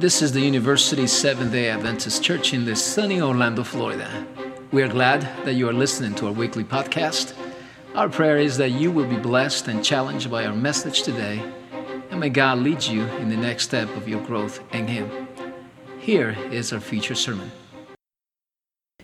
This 0.00 0.22
is 0.22 0.32
the 0.32 0.40
University 0.40 1.06
Seventh 1.06 1.52
day 1.52 1.68
Adventist 1.68 2.22
Church 2.22 2.54
in 2.54 2.64
the 2.64 2.74
sunny 2.74 3.20
Orlando, 3.20 3.62
Florida. 3.62 4.08
We 4.72 4.82
are 4.82 4.88
glad 4.88 5.20
that 5.44 5.52
you 5.52 5.68
are 5.68 5.74
listening 5.74 6.14
to 6.14 6.28
our 6.28 6.32
weekly 6.32 6.64
podcast. 6.64 7.34
Our 7.94 8.08
prayer 8.08 8.38
is 8.38 8.56
that 8.56 8.70
you 8.70 8.90
will 8.90 9.04
be 9.04 9.18
blessed 9.18 9.68
and 9.68 9.84
challenged 9.84 10.30
by 10.30 10.46
our 10.46 10.54
message 10.54 11.02
today, 11.02 11.42
and 12.10 12.18
may 12.18 12.30
God 12.30 12.60
lead 12.60 12.82
you 12.82 13.02
in 13.18 13.28
the 13.28 13.36
next 13.36 13.64
step 13.64 13.94
of 13.94 14.08
your 14.08 14.22
growth 14.22 14.62
in 14.72 14.86
Him. 14.86 15.28
Here 15.98 16.34
is 16.50 16.72
our 16.72 16.80
feature 16.80 17.14
sermon. 17.14 17.52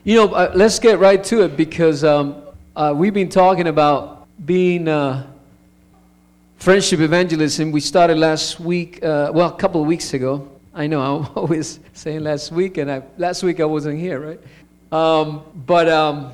You 0.03 0.17
know, 0.17 0.33
uh, 0.33 0.53
let's 0.55 0.79
get 0.79 0.99
right 0.99 1.23
to 1.25 1.43
it 1.43 1.59
because 1.59 2.05
um, 2.05 2.43
uh, 2.75 2.95
we've 2.97 3.13
been 3.13 3.29
talking 3.29 3.67
about 3.67 4.27
being 4.47 4.89
uh, 4.89 5.27
friendship 6.57 7.01
evangelism. 7.01 7.71
We 7.71 7.81
started 7.81 8.17
last 8.17 8.59
week, 8.59 9.05
uh, 9.05 9.31
well, 9.35 9.51
a 9.51 9.59
couple 9.59 9.83
of 9.83 9.87
weeks 9.87 10.15
ago. 10.15 10.53
I 10.77 10.87
know 10.87 11.01
I'm 11.01 11.33
always 11.35 11.81
saying 11.95 12.23
last 12.23 12.53
week, 12.53 12.77
and 12.77 12.93
I, 12.93 13.03
last 13.17 13.43
week 13.43 13.61
I 13.61 13.65
wasn't 13.65 13.99
here, 13.99 14.21
right? 14.21 14.41
Um, 14.93 15.43
but, 15.55 15.89
um, 15.89 16.33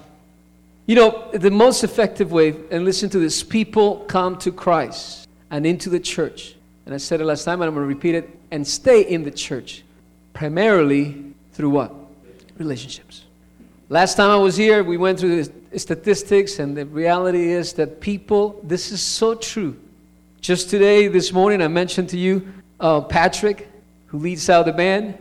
you 0.84 0.96
know, 0.96 1.30
the 1.32 1.50
most 1.50 1.84
effective 1.84 2.32
way, 2.32 2.56
and 2.70 2.84
listen 2.84 3.08
to 3.10 3.20
this 3.20 3.44
people 3.44 3.98
come 4.08 4.36
to 4.38 4.50
Christ 4.50 5.28
and 5.50 5.64
into 5.64 5.88
the 5.88 6.00
church. 6.00 6.56
And 6.84 6.94
I 6.94 6.98
said 6.98 7.20
it 7.20 7.24
last 7.24 7.44
time, 7.44 7.62
and 7.62 7.68
I'm 7.68 7.74
going 7.74 7.88
to 7.88 7.94
repeat 7.94 8.16
it 8.16 8.36
and 8.50 8.66
stay 8.66 9.02
in 9.02 9.22
the 9.22 9.30
church 9.30 9.84
primarily 10.34 11.32
through 11.52 11.70
what? 11.70 11.94
Relationships. 12.58 13.24
Last 13.88 14.16
time 14.16 14.30
I 14.30 14.36
was 14.36 14.56
here, 14.56 14.82
we 14.82 14.96
went 14.96 15.20
through 15.20 15.44
the 15.44 15.78
statistics, 15.78 16.58
and 16.58 16.76
the 16.76 16.84
reality 16.86 17.52
is 17.52 17.74
that 17.74 18.00
people, 18.00 18.60
this 18.64 18.90
is 18.90 19.00
so 19.00 19.36
true. 19.36 19.78
Just 20.40 20.68
today, 20.68 21.06
this 21.06 21.32
morning, 21.32 21.62
I 21.62 21.68
mentioned 21.68 22.08
to 22.08 22.18
you 22.18 22.52
uh, 22.80 23.02
Patrick 23.02 23.68
who 24.12 24.18
leads 24.18 24.48
out 24.50 24.66
the 24.66 24.72
band. 24.72 25.16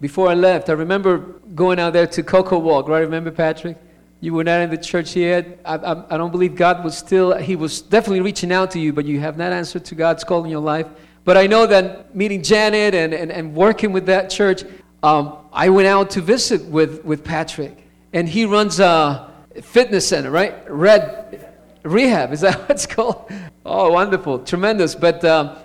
Before 0.00 0.28
I 0.28 0.34
left, 0.34 0.68
I 0.68 0.72
remember 0.72 1.18
going 1.54 1.78
out 1.78 1.92
there 1.92 2.06
to 2.08 2.22
Cocoa 2.24 2.58
Walk, 2.58 2.88
right? 2.88 2.98
Remember, 2.98 3.30
Patrick? 3.30 3.78
You 4.20 4.34
were 4.34 4.42
not 4.42 4.60
in 4.60 4.70
the 4.70 4.76
church 4.76 5.14
yet. 5.14 5.60
I, 5.64 5.76
I, 5.76 6.14
I, 6.14 6.18
don't 6.18 6.32
believe 6.32 6.56
God 6.56 6.82
was 6.82 6.98
still, 6.98 7.36
He 7.36 7.54
was 7.54 7.80
definitely 7.80 8.20
reaching 8.20 8.50
out 8.50 8.72
to 8.72 8.80
you, 8.80 8.92
but 8.92 9.04
you 9.04 9.20
have 9.20 9.38
not 9.38 9.52
answered 9.52 9.84
to 9.86 9.94
God's 9.94 10.24
call 10.24 10.42
in 10.44 10.50
your 10.50 10.60
life. 10.60 10.88
But 11.24 11.36
I 11.36 11.46
know 11.46 11.64
that 11.68 12.16
meeting 12.16 12.42
Janet 12.42 12.92
and, 12.96 13.14
and, 13.14 13.30
and 13.30 13.54
working 13.54 13.92
with 13.92 14.06
that 14.06 14.30
church, 14.30 14.64
um, 15.04 15.36
I 15.52 15.68
went 15.68 15.86
out 15.86 16.10
to 16.10 16.20
visit 16.20 16.64
with, 16.64 17.04
with 17.04 17.22
Patrick. 17.22 17.86
And 18.12 18.28
he 18.28 18.46
runs 18.46 18.80
a 18.80 19.32
fitness 19.62 20.08
center, 20.08 20.32
right? 20.32 20.68
Red 20.68 21.54
Rehab, 21.84 22.32
is 22.32 22.40
that 22.40 22.58
what 22.60 22.70
it's 22.70 22.86
called? 22.86 23.30
Oh, 23.64 23.92
wonderful, 23.92 24.40
tremendous. 24.40 24.96
But 24.96 25.24
um, 25.24 25.56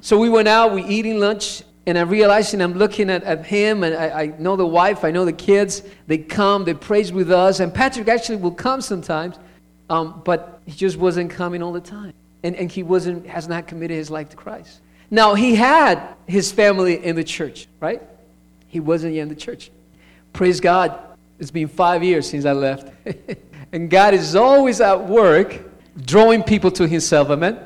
so 0.00 0.18
we 0.18 0.30
went 0.30 0.48
out, 0.48 0.72
we 0.72 0.84
eating 0.84 1.20
lunch, 1.20 1.64
and 1.88 1.96
I'm 1.96 2.10
realizing 2.10 2.60
I'm 2.60 2.74
looking 2.74 3.08
at, 3.08 3.24
at 3.24 3.46
him, 3.46 3.82
and 3.82 3.94
I, 3.96 4.22
I, 4.22 4.26
know 4.38 4.56
the 4.56 4.66
wife, 4.66 5.04
I 5.04 5.10
know 5.10 5.24
the 5.24 5.32
kids. 5.32 5.82
They 6.06 6.18
come, 6.18 6.64
they 6.64 6.74
praise 6.74 7.12
with 7.12 7.32
us, 7.32 7.60
and 7.60 7.72
Patrick 7.72 8.08
actually 8.08 8.36
will 8.36 8.52
come 8.52 8.82
sometimes, 8.82 9.36
um, 9.88 10.20
but 10.22 10.60
he 10.66 10.72
just 10.72 10.98
wasn't 10.98 11.30
coming 11.30 11.62
all 11.62 11.72
the 11.72 11.80
time. 11.80 12.12
And, 12.42 12.54
and 12.56 12.70
he 12.70 12.82
wasn't, 12.82 13.26
has 13.26 13.48
not 13.48 13.66
committed 13.66 13.96
his 13.96 14.10
life 14.10 14.28
to 14.28 14.36
Christ. 14.36 14.80
Now, 15.10 15.34
he 15.34 15.54
had 15.54 16.14
his 16.26 16.52
family 16.52 17.02
in 17.02 17.16
the 17.16 17.24
church, 17.24 17.66
right? 17.80 18.02
He 18.66 18.80
wasn't 18.80 19.14
yet 19.14 19.22
in 19.22 19.28
the 19.30 19.34
church. 19.34 19.70
Praise 20.34 20.60
God. 20.60 20.98
It's 21.38 21.50
been 21.50 21.68
five 21.68 22.04
years 22.04 22.28
since 22.28 22.44
I 22.44 22.52
left. 22.52 22.92
and 23.72 23.88
God 23.88 24.12
is 24.12 24.36
always 24.36 24.82
at 24.82 25.08
work 25.08 25.58
drawing 26.04 26.42
people 26.42 26.70
to 26.72 26.86
himself, 26.86 27.30
amen? 27.30 27.58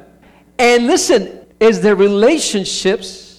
And 0.60 0.86
listen, 0.86 1.44
is 1.58 1.80
the 1.80 1.96
relationships 1.96 3.31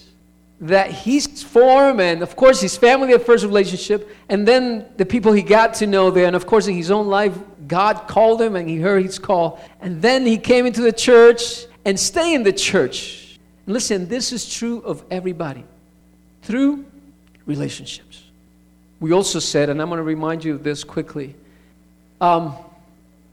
that 0.63 0.91
he's 0.91 1.43
formed, 1.43 1.99
and 1.99 2.23
of 2.23 2.37
course 2.37 2.61
his 2.61 2.77
family 2.77 3.11
at 3.13 3.25
first 3.25 3.43
relationship, 3.43 4.09
and 4.29 4.47
then 4.47 4.85
the 4.95 5.05
people 5.05 5.33
he 5.33 5.41
got 5.41 5.73
to 5.75 5.87
know 5.87 6.09
there, 6.09 6.25
and 6.25 6.37
of 6.37 6.47
course 6.47 6.67
in 6.67 6.75
his 6.75 6.89
own 6.89 7.07
life, 7.07 7.37
God 7.67 8.07
called 8.07 8.41
him 8.41 8.55
and 8.55 8.69
he 8.69 8.77
heard 8.77 9.03
his 9.03 9.19
call, 9.19 9.61
and 9.81 10.01
then 10.01 10.25
he 10.25 10.37
came 10.37 10.65
into 10.65 10.81
the 10.81 10.93
church 10.93 11.65
and 11.83 11.99
stay 11.99 12.33
in 12.33 12.43
the 12.43 12.53
church. 12.53 13.37
Listen, 13.67 14.07
this 14.07 14.31
is 14.31 14.51
true 14.51 14.79
of 14.79 15.03
everybody 15.11 15.65
through 16.43 16.85
relationships. 17.45 18.23
We 19.01 19.11
also 19.11 19.39
said, 19.39 19.69
and 19.69 19.81
I'm 19.81 19.89
going 19.89 19.97
to 19.97 20.03
remind 20.03 20.45
you 20.45 20.55
of 20.55 20.63
this 20.63 20.85
quickly. 20.85 21.35
Um, 22.21 22.55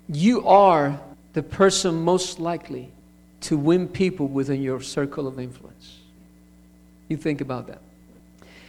you 0.09 0.44
are 0.49 1.00
the 1.33 1.44
person 1.44 2.03
most 2.03 2.41
likely 2.41 2.91
to 3.43 3.56
win 3.56 3.87
people 3.87 4.27
within 4.27 4.62
your 4.62 4.81
circle 4.81 5.28
of 5.28 5.38
influence. 5.38 6.00
You 7.10 7.16
think 7.16 7.41
about 7.41 7.66
that. 7.66 7.82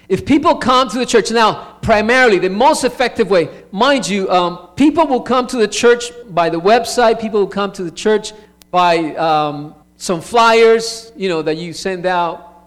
If 0.09 0.25
people 0.25 0.55
come 0.55 0.89
to 0.89 0.97
the 0.97 1.05
church, 1.05 1.31
now, 1.31 1.77
primarily, 1.81 2.39
the 2.39 2.49
most 2.49 2.83
effective 2.83 3.29
way, 3.29 3.47
mind 3.71 4.09
you, 4.09 4.29
um, 4.29 4.67
people 4.75 5.07
will 5.07 5.21
come 5.21 5.47
to 5.47 5.57
the 5.57 5.67
church 5.67 6.11
by 6.31 6.49
the 6.49 6.59
website, 6.59 7.21
people 7.21 7.39
will 7.39 7.47
come 7.47 7.71
to 7.73 7.83
the 7.83 7.91
church 7.91 8.33
by 8.71 9.15
um, 9.15 9.75
some 9.95 10.19
flyers, 10.19 11.13
you 11.15 11.29
know, 11.29 11.43
that 11.43 11.55
you 11.55 11.71
send 11.71 12.07
out. 12.07 12.65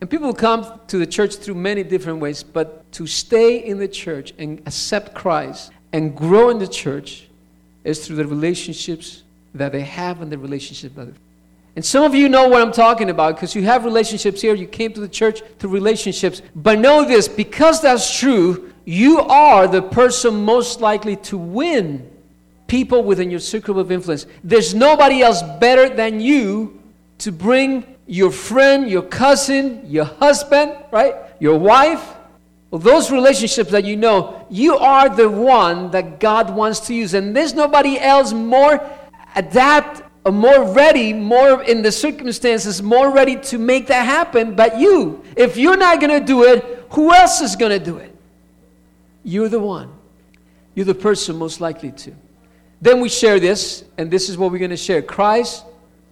And 0.00 0.08
people 0.08 0.28
will 0.28 0.34
come 0.34 0.80
to 0.86 0.98
the 0.98 1.06
church 1.06 1.34
through 1.34 1.56
many 1.56 1.82
different 1.82 2.20
ways, 2.20 2.42
but 2.44 2.90
to 2.92 3.06
stay 3.06 3.56
in 3.58 3.78
the 3.78 3.88
church 3.88 4.32
and 4.38 4.60
accept 4.60 5.14
Christ 5.14 5.72
and 5.92 6.16
grow 6.16 6.50
in 6.50 6.58
the 6.58 6.68
church 6.68 7.28
is 7.84 8.06
through 8.06 8.16
the 8.16 8.26
relationships 8.26 9.24
that 9.54 9.72
they 9.72 9.82
have 9.82 10.22
and 10.22 10.30
the 10.30 10.38
relationship 10.38 10.94
that 10.94 11.08
and 11.74 11.84
some 11.84 12.04
of 12.04 12.14
you 12.14 12.28
know 12.28 12.48
what 12.48 12.60
I'm 12.60 12.72
talking 12.72 13.08
about 13.08 13.36
because 13.36 13.54
you 13.54 13.62
have 13.62 13.84
relationships 13.84 14.42
here. 14.42 14.54
You 14.54 14.66
came 14.66 14.92
to 14.92 15.00
the 15.00 15.08
church 15.08 15.42
through 15.58 15.70
relationships. 15.70 16.42
But 16.54 16.78
know 16.78 17.04
this 17.04 17.28
because 17.28 17.80
that's 17.80 18.18
true, 18.18 18.72
you 18.84 19.20
are 19.20 19.66
the 19.66 19.80
person 19.80 20.44
most 20.44 20.80
likely 20.80 21.16
to 21.16 21.38
win 21.38 22.10
people 22.66 23.02
within 23.02 23.30
your 23.30 23.40
circle 23.40 23.78
of 23.78 23.90
influence. 23.90 24.26
There's 24.44 24.74
nobody 24.74 25.22
else 25.22 25.42
better 25.60 25.88
than 25.88 26.20
you 26.20 26.80
to 27.18 27.32
bring 27.32 27.86
your 28.06 28.30
friend, 28.30 28.90
your 28.90 29.02
cousin, 29.02 29.82
your 29.86 30.04
husband, 30.04 30.76
right? 30.90 31.14
Your 31.38 31.58
wife. 31.58 32.06
Well, 32.70 32.80
those 32.80 33.10
relationships 33.10 33.70
that 33.70 33.84
you 33.84 33.96
know, 33.96 34.46
you 34.50 34.76
are 34.76 35.08
the 35.08 35.28
one 35.28 35.90
that 35.92 36.20
God 36.20 36.54
wants 36.54 36.80
to 36.80 36.94
use. 36.94 37.14
And 37.14 37.34
there's 37.34 37.54
nobody 37.54 37.98
else 37.98 38.32
more 38.32 38.80
adapt 39.36 40.02
more 40.30 40.72
ready, 40.72 41.12
more 41.12 41.62
in 41.62 41.82
the 41.82 41.90
circumstances, 41.90 42.82
more 42.82 43.12
ready 43.12 43.36
to 43.36 43.58
make 43.58 43.88
that 43.88 44.04
happen, 44.04 44.54
but 44.54 44.78
you. 44.78 45.24
If 45.36 45.56
you're 45.56 45.76
not 45.76 46.00
going 46.00 46.20
to 46.20 46.24
do 46.24 46.44
it, 46.44 46.86
who 46.90 47.12
else 47.12 47.40
is 47.40 47.56
going 47.56 47.76
to 47.76 47.84
do 47.84 47.96
it? 47.96 48.14
You're 49.24 49.48
the 49.48 49.60
one. 49.60 49.92
You're 50.74 50.86
the 50.86 50.94
person 50.94 51.36
most 51.36 51.60
likely 51.60 51.90
to. 51.92 52.14
Then 52.80 53.00
we 53.00 53.08
share 53.08 53.40
this, 53.40 53.84
and 53.98 54.10
this 54.10 54.28
is 54.28 54.38
what 54.38 54.52
we're 54.52 54.58
going 54.58 54.70
to 54.70 54.76
share. 54.76 55.02
Christ 55.02 55.64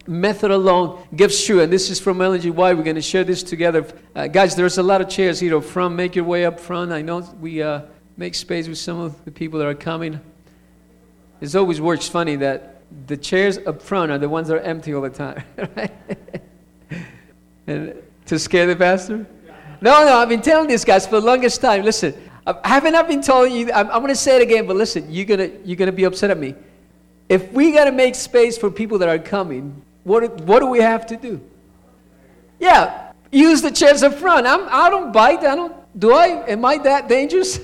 method 0.06 0.50
alone 0.50 1.06
gives 1.15 1.44
true. 1.44 1.60
And 1.60 1.72
this 1.72 1.91
is 1.91 2.00
from 2.00 2.21
Ellen. 2.21 2.41
White. 2.54 2.77
We're 2.77 2.82
going 2.82 2.97
to 2.97 3.03
share 3.03 3.25
this 3.25 3.42
together. 3.42 3.87
Uh, 4.15 4.27
guys, 4.27 4.56
there's 4.56 4.78
a 4.78 4.82
lot 4.82 5.00
of 5.00 5.09
chairs 5.09 5.41
here 5.41 5.56
up 5.56 5.65
front. 5.65 5.94
Make 5.94 6.16
your 6.16 6.25
way 6.25 6.44
up 6.44 6.59
front. 6.59 6.92
I 6.92 7.03
know 7.03 7.21
we 7.41 7.62
uh, 7.62 7.82
make 8.16 8.34
space 8.34 8.69
with 8.69 8.78
some 8.78 8.98
of 8.98 9.25
the 9.25 9.31
people 9.31 9.59
that 9.60 9.66
are 9.69 9.75
coming. 9.75 10.21
It 11.41 11.54
always 11.54 11.81
works 11.81 12.09
funny 12.09 12.37
that 12.37 12.80
the 13.06 13.17
chairs 13.17 13.59
up 13.59 13.83
front 13.83 14.11
are 14.12 14.19
the 14.19 14.28
ones 14.28 14.49
that 14.49 14.56
are 14.56 14.61
empty 14.61 14.95
all 14.95 15.03
the 15.03 15.11
time, 15.11 15.43
right? 15.77 15.93
and 17.67 18.03
to 18.27 18.39
scare 18.39 18.67
the 18.67 18.77
pastor? 18.77 19.27
No, 19.81 20.05
no, 20.05 20.17
I've 20.17 20.28
been 20.28 20.43
telling 20.43 20.69
these 20.69 20.84
guys 20.84 21.06
for 21.06 21.21
the 21.21 21.27
longest 21.27 21.61
time. 21.61 21.84
Listen, 21.84 22.15
I 22.47 22.69
haven't 22.69 22.95
I 22.95 23.03
been 23.03 23.23
telling 23.23 23.53
you? 23.53 23.73
I'm, 23.73 23.91
I'm 23.91 24.01
going 24.01 24.09
to 24.09 24.17
say 24.17 24.37
it 24.37 24.43
again, 24.43 24.67
but 24.67 24.77
listen, 24.77 25.11
you're 25.11 25.25
going 25.25 25.41
to 25.41 25.67
you're 25.67 25.77
gonna 25.77 25.93
be 25.93 26.05
upset 26.05 26.31
at 26.31 26.39
me. 26.39 26.55
If 27.28 27.53
we 27.53 27.73
got 27.73 27.84
to 27.84 27.93
make 27.93 28.15
space 28.15 28.59
for 28.59 28.71
people 28.71 28.99
that 28.99 29.09
are 29.09 29.19
coming, 29.19 29.83
what, 30.05 30.41
what 30.43 30.61
do 30.61 30.67
we 30.67 30.81
have 30.81 31.07
to 31.07 31.17
do? 31.17 31.41
Yeah, 32.59 33.12
use 33.31 33.63
the 33.63 33.71
chairs 33.71 34.03
up 34.03 34.15
front. 34.15 34.47
I'm, 34.47 34.69
I 34.69 34.91
don't 34.91 35.13
bite. 35.13 35.41
I 35.41 35.54
don't, 35.54 35.75
do 35.98 36.13
I? 36.13 36.45
Am 36.48 36.65
I 36.65 36.78
that 36.78 37.09
dangerous? 37.09 37.60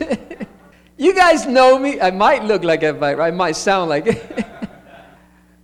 you 0.96 1.14
guys 1.14 1.46
know 1.46 1.78
me. 1.78 2.00
I 2.00 2.10
might 2.10 2.44
look 2.44 2.64
like 2.64 2.84
I 2.84 2.92
bite, 2.92 3.18
right? 3.18 3.32
I 3.32 3.36
might 3.36 3.56
sound 3.56 3.90
like 3.90 4.06
it. 4.06 4.46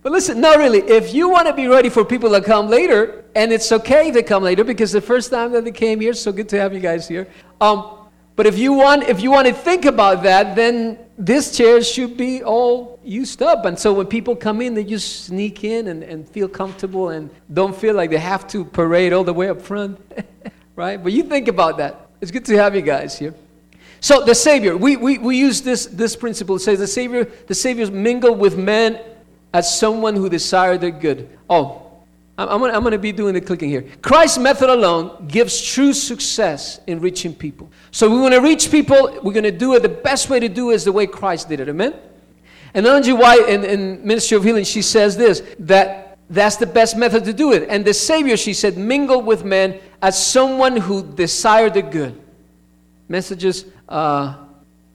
But 0.03 0.11
listen, 0.11 0.41
not 0.41 0.57
really. 0.57 0.79
If 0.79 1.13
you 1.13 1.29
want 1.29 1.47
to 1.47 1.53
be 1.53 1.67
ready 1.67 1.89
for 1.89 2.03
people 2.03 2.29
that 2.31 2.43
come 2.43 2.67
later, 2.67 3.23
and 3.35 3.53
it's 3.53 3.71
okay 3.71 4.11
they 4.11 4.21
come 4.21 4.43
later 4.43 4.65
because 4.65 4.91
the 4.91 5.01
first 5.01 5.31
time 5.31 5.53
that 5.53 5.63
they 5.63 5.71
came 5.71 6.01
here, 6.01 6.13
so 6.13 6.33
good 6.33 6.49
to 6.49 6.59
have 6.59 6.73
you 6.73 6.81
guys 6.81 7.07
here. 7.07 7.27
Um, 7.61 7.97
but 8.35 8.45
if 8.45 8.57
you 8.57 8.73
want, 8.73 9.03
if 9.03 9.21
you 9.21 9.31
want 9.31 9.47
to 9.47 9.53
think 9.53 9.85
about 9.85 10.23
that, 10.23 10.55
then 10.55 10.99
this 11.17 11.55
chair 11.55 11.81
should 11.81 12.17
be 12.17 12.43
all 12.43 12.99
used 13.03 13.41
up. 13.41 13.63
And 13.65 13.79
so 13.79 13.93
when 13.93 14.07
people 14.07 14.35
come 14.35 14.61
in, 14.61 14.73
they 14.73 14.83
just 14.83 15.25
sneak 15.25 15.63
in 15.63 15.87
and, 15.87 16.03
and 16.03 16.27
feel 16.27 16.49
comfortable 16.49 17.09
and 17.09 17.29
don't 17.51 17.75
feel 17.75 17.95
like 17.95 18.09
they 18.09 18.17
have 18.17 18.45
to 18.49 18.65
parade 18.65 19.13
all 19.13 19.23
the 19.23 19.33
way 19.33 19.49
up 19.49 19.61
front, 19.61 19.99
right? 20.75 21.01
But 21.01 21.13
you 21.13 21.23
think 21.23 21.47
about 21.47 21.77
that. 21.77 22.09
It's 22.19 22.31
good 22.31 22.45
to 22.45 22.57
have 22.57 22.75
you 22.75 22.81
guys 22.81 23.17
here. 23.17 23.35
So 23.99 24.25
the 24.25 24.35
Savior, 24.35 24.75
we, 24.75 24.97
we, 24.97 25.17
we 25.17 25.37
use 25.37 25.61
this, 25.61 25.85
this 25.85 26.15
principle. 26.15 26.57
It 26.57 26.59
says 26.59 26.79
the 26.79 26.87
Savior, 26.87 27.23
the 27.47 27.55
Savior 27.55 27.89
mingled 27.89 28.37
with 28.37 28.57
men 28.57 28.99
as 29.53 29.79
someone 29.79 30.15
who 30.15 30.29
desired 30.29 30.81
their 30.81 30.91
good. 30.91 31.29
Oh, 31.49 31.83
I'm, 32.37 32.63
I'm 32.63 32.81
going 32.81 32.91
to 32.91 32.97
be 32.97 33.11
doing 33.11 33.35
the 33.35 33.41
clicking 33.41 33.69
here. 33.69 33.85
Christ's 34.01 34.39
method 34.39 34.69
alone 34.69 35.27
gives 35.27 35.61
true 35.61 35.93
success 35.93 36.79
in 36.87 36.99
reaching 36.99 37.35
people. 37.35 37.71
So 37.91 38.09
we 38.09 38.19
want 38.19 38.33
to 38.33 38.41
reach 38.41 38.71
people. 38.71 39.19
We're 39.21 39.33
going 39.33 39.43
to 39.43 39.51
do 39.51 39.75
it. 39.75 39.81
The 39.81 39.89
best 39.89 40.29
way 40.29 40.39
to 40.39 40.49
do 40.49 40.71
it 40.71 40.75
is 40.75 40.85
the 40.85 40.91
way 40.91 41.05
Christ 41.05 41.49
did 41.49 41.59
it. 41.59 41.69
Amen? 41.69 41.93
And 42.73 42.87
Ellen 42.87 43.17
White 43.17 43.47
in, 43.47 43.63
in 43.63 44.05
Ministry 44.05 44.35
of 44.35 44.43
Healing, 44.43 44.63
she 44.63 44.81
says 44.81 45.15
this, 45.15 45.43
that 45.59 46.17
that's 46.29 46.55
the 46.55 46.65
best 46.65 46.97
method 46.97 47.23
to 47.25 47.33
do 47.33 47.53
it. 47.53 47.67
And 47.69 47.85
the 47.85 47.93
Savior, 47.93 48.35
she 48.35 48.53
said, 48.55 48.77
mingled 48.77 49.25
with 49.27 49.45
men 49.45 49.79
as 50.01 50.21
someone 50.21 50.77
who 50.77 51.03
desired 51.03 51.75
the 51.75 51.83
good. 51.83 52.19
Messages, 53.07 53.65
uh, 53.87 54.37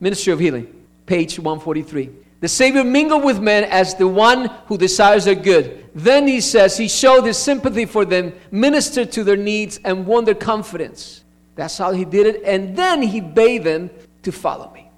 Ministry 0.00 0.32
of 0.32 0.40
Healing, 0.40 0.75
page 1.06 1.38
143. 1.38 2.10
The 2.40 2.49
Savior 2.49 2.85
mingled 2.85 3.25
with 3.25 3.40
men 3.40 3.64
as 3.64 3.94
the 3.96 4.06
one 4.06 4.46
who 4.67 4.79
desires 4.79 5.25
their 5.25 5.35
good. 5.35 5.90
Then 5.94 6.29
he 6.29 6.40
says 6.40 6.76
he 6.76 6.88
showed 6.88 7.25
his 7.25 7.37
sympathy 7.37 7.85
for 7.85 8.05
them, 8.05 8.32
ministered 8.50 9.11
to 9.12 9.25
their 9.25 9.37
needs, 9.37 9.81
and 9.85 10.06
won 10.06 10.25
their 10.25 10.37
confidence. 10.37 11.25
That's 11.56 11.76
how 11.76 11.90
he 11.90 12.05
did 12.05 12.26
it. 12.26 12.43
And 12.44 12.76
then 12.76 13.02
he 13.02 13.20
bade 13.20 13.64
them 13.64 13.90
to 14.23 14.31
follow 14.31 14.73
me. 14.73 14.88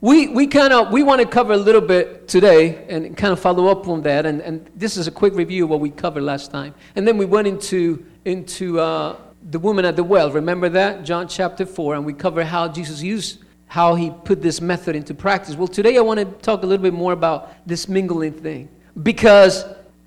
We, 0.00 0.28
we 0.28 0.46
kind 0.46 0.72
of 0.72 0.92
we 0.92 1.02
want 1.02 1.20
to 1.20 1.26
cover 1.26 1.52
a 1.52 1.56
little 1.56 1.80
bit 1.80 2.28
today 2.28 2.86
and 2.88 3.16
kind 3.16 3.32
of 3.32 3.40
follow 3.40 3.66
up 3.66 3.88
on 3.88 4.02
that. 4.02 4.24
And, 4.24 4.40
and 4.40 4.70
this 4.74 4.96
is 4.96 5.08
a 5.08 5.10
quick 5.10 5.34
review 5.34 5.64
of 5.64 5.70
what 5.70 5.80
we 5.80 5.90
covered 5.90 6.22
last 6.22 6.50
time. 6.50 6.74
And 6.96 7.06
then 7.06 7.18
we 7.18 7.26
went 7.26 7.48
into, 7.48 8.06
into 8.24 8.80
uh, 8.80 9.16
the 9.50 9.58
woman 9.58 9.84
at 9.84 9.96
the 9.96 10.04
well. 10.04 10.30
Remember 10.30 10.68
that? 10.70 11.04
John 11.04 11.28
chapter 11.28 11.66
4. 11.66 11.96
And 11.96 12.06
we 12.06 12.12
covered 12.14 12.44
how 12.44 12.68
Jesus 12.68 13.02
used 13.02 13.40
how 13.68 13.94
he 13.94 14.10
put 14.24 14.42
this 14.42 14.60
method 14.60 14.96
into 14.96 15.14
practice. 15.14 15.54
Well, 15.54 15.68
today 15.68 15.98
I 15.98 16.00
want 16.00 16.18
to 16.18 16.24
talk 16.24 16.62
a 16.62 16.66
little 16.66 16.82
bit 16.82 16.94
more 16.94 17.12
about 17.12 17.54
this 17.66 17.88
mingling 17.88 18.32
thing. 18.32 18.68
Because 19.02 19.64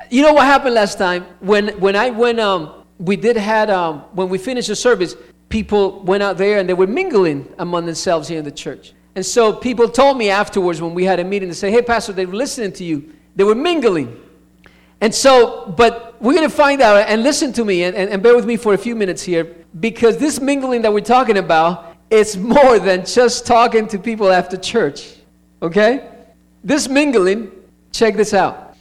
you 0.10 0.24
know 0.24 0.34
what 0.34 0.46
happened 0.46 0.76
last 0.76 0.98
time? 0.98 1.26
When, 1.40 1.70
when 1.80 1.96
I 1.96 2.10
went, 2.10 2.40
um, 2.40 2.84
we 2.98 3.16
did 3.16 3.38
had, 3.38 3.70
um, 3.70 4.00
when 4.14 4.30
we 4.30 4.38
finished 4.38 4.68
the 4.68 4.76
service, 4.76 5.16
people 5.48 6.02
went 6.02 6.24
out 6.24 6.38
there 6.38 6.60
and 6.60 6.68
they 6.68 6.74
were 6.74 6.88
mingling 6.88 7.48
among 7.60 7.86
themselves 7.86 8.28
here 8.28 8.40
in 8.40 8.46
the 8.46 8.52
church. 8.52 8.94
And 9.16 9.26
so 9.26 9.54
people 9.54 9.88
told 9.90 10.18
me 10.18 10.30
afterwards 10.30 10.82
when 10.82 10.94
we 10.94 11.04
had 11.04 11.20
a 11.20 11.24
meeting 11.24 11.50
to 11.50 11.56
say, 11.56 11.70
hey, 11.70 11.82
Pastor, 11.82 12.14
they 12.14 12.26
were 12.26 12.36
listening 12.36 12.72
to 12.74 12.84
you. 12.84 13.14
They 13.36 13.44
were 13.44 13.56
mingling. 13.56 14.20
And 15.02 15.14
so, 15.14 15.74
but 15.78 16.16
we're 16.22 16.34
going 16.34 16.50
to 16.50 16.56
find 16.56 16.82
out 16.82 17.08
and 17.08 17.24
listen 17.24 17.54
to 17.54 17.66
me 17.66 17.84
and, 17.84 17.96
and, 17.96 18.10
and 18.10 18.24
bear 18.24 18.36
with 18.36 18.46
me 18.46 18.56
for 18.56 18.74
a 18.74 18.78
few 18.78 18.96
minutes 18.96 19.24
here 19.24 19.56
because 19.80 20.18
this 20.18 20.40
mingling 20.40 20.84
that 20.84 20.94
we're 20.94 21.02
talking 21.02 21.38
about 21.38 21.91
it's 22.12 22.36
more 22.36 22.78
than 22.78 23.06
just 23.06 23.48
talking 23.48 23.88
to 23.88 23.98
people 23.98 24.30
after 24.30 24.58
church. 24.58 25.16
Okay? 25.62 26.10
This 26.64 26.90
mingling, 26.90 27.50
check 27.92 28.16
this 28.16 28.34
out. 28.34 28.76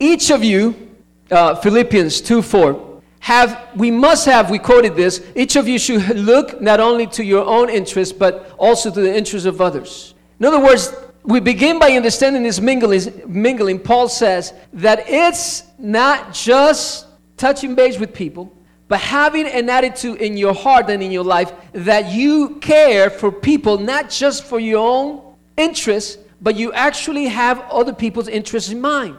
Each 0.00 0.30
of 0.30 0.42
you, 0.42 0.90
uh, 1.30 1.54
Philippians 1.54 2.20
2 2.20 2.42
4, 2.42 3.02
have, 3.20 3.68
we 3.76 3.90
must 3.90 4.26
have, 4.26 4.50
we 4.50 4.58
quoted 4.58 4.96
this, 4.96 5.24
each 5.34 5.56
of 5.56 5.66
you 5.66 5.78
should 5.78 6.16
look 6.16 6.60
not 6.60 6.80
only 6.80 7.06
to 7.08 7.24
your 7.24 7.44
own 7.44 7.70
interests, 7.70 8.12
but 8.12 8.54
also 8.58 8.90
to 8.90 9.00
the 9.00 9.16
interests 9.16 9.46
of 9.46 9.60
others. 9.60 10.14
In 10.38 10.46
other 10.46 10.60
words, 10.60 10.94
we 11.22 11.40
begin 11.40 11.78
by 11.78 11.92
understanding 11.92 12.42
this 12.42 12.60
mingling, 12.60 13.22
mingling. 13.26 13.80
Paul 13.80 14.08
says 14.08 14.52
that 14.74 15.04
it's 15.08 15.64
not 15.78 16.32
just 16.32 17.06
touching 17.36 17.74
base 17.74 17.98
with 17.98 18.14
people, 18.14 18.55
but 18.88 19.00
having 19.00 19.46
an 19.46 19.68
attitude 19.68 20.20
in 20.20 20.36
your 20.36 20.54
heart 20.54 20.88
and 20.90 21.02
in 21.02 21.10
your 21.10 21.24
life 21.24 21.52
that 21.72 22.12
you 22.12 22.56
care 22.60 23.10
for 23.10 23.32
people, 23.32 23.78
not 23.78 24.10
just 24.10 24.44
for 24.44 24.60
your 24.60 24.86
own 24.86 25.34
interests, 25.56 26.18
but 26.40 26.54
you 26.56 26.72
actually 26.72 27.26
have 27.26 27.60
other 27.70 27.92
people's 27.92 28.28
interests 28.28 28.70
in 28.70 28.80
mind. 28.80 29.16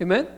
Amen? 0.00 0.28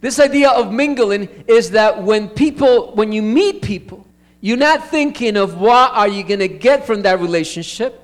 This 0.00 0.20
idea 0.20 0.50
of 0.50 0.72
mingling 0.72 1.28
is 1.46 1.70
that 1.72 2.02
when 2.02 2.28
people, 2.28 2.92
when 2.94 3.12
you 3.12 3.22
meet 3.22 3.62
people, 3.62 4.06
you're 4.40 4.56
not 4.56 4.88
thinking 4.88 5.36
of 5.36 5.60
what 5.60 5.92
are 5.92 6.08
you 6.08 6.24
going 6.24 6.40
to 6.40 6.48
get 6.48 6.86
from 6.86 7.02
that 7.02 7.20
relationship, 7.20 8.00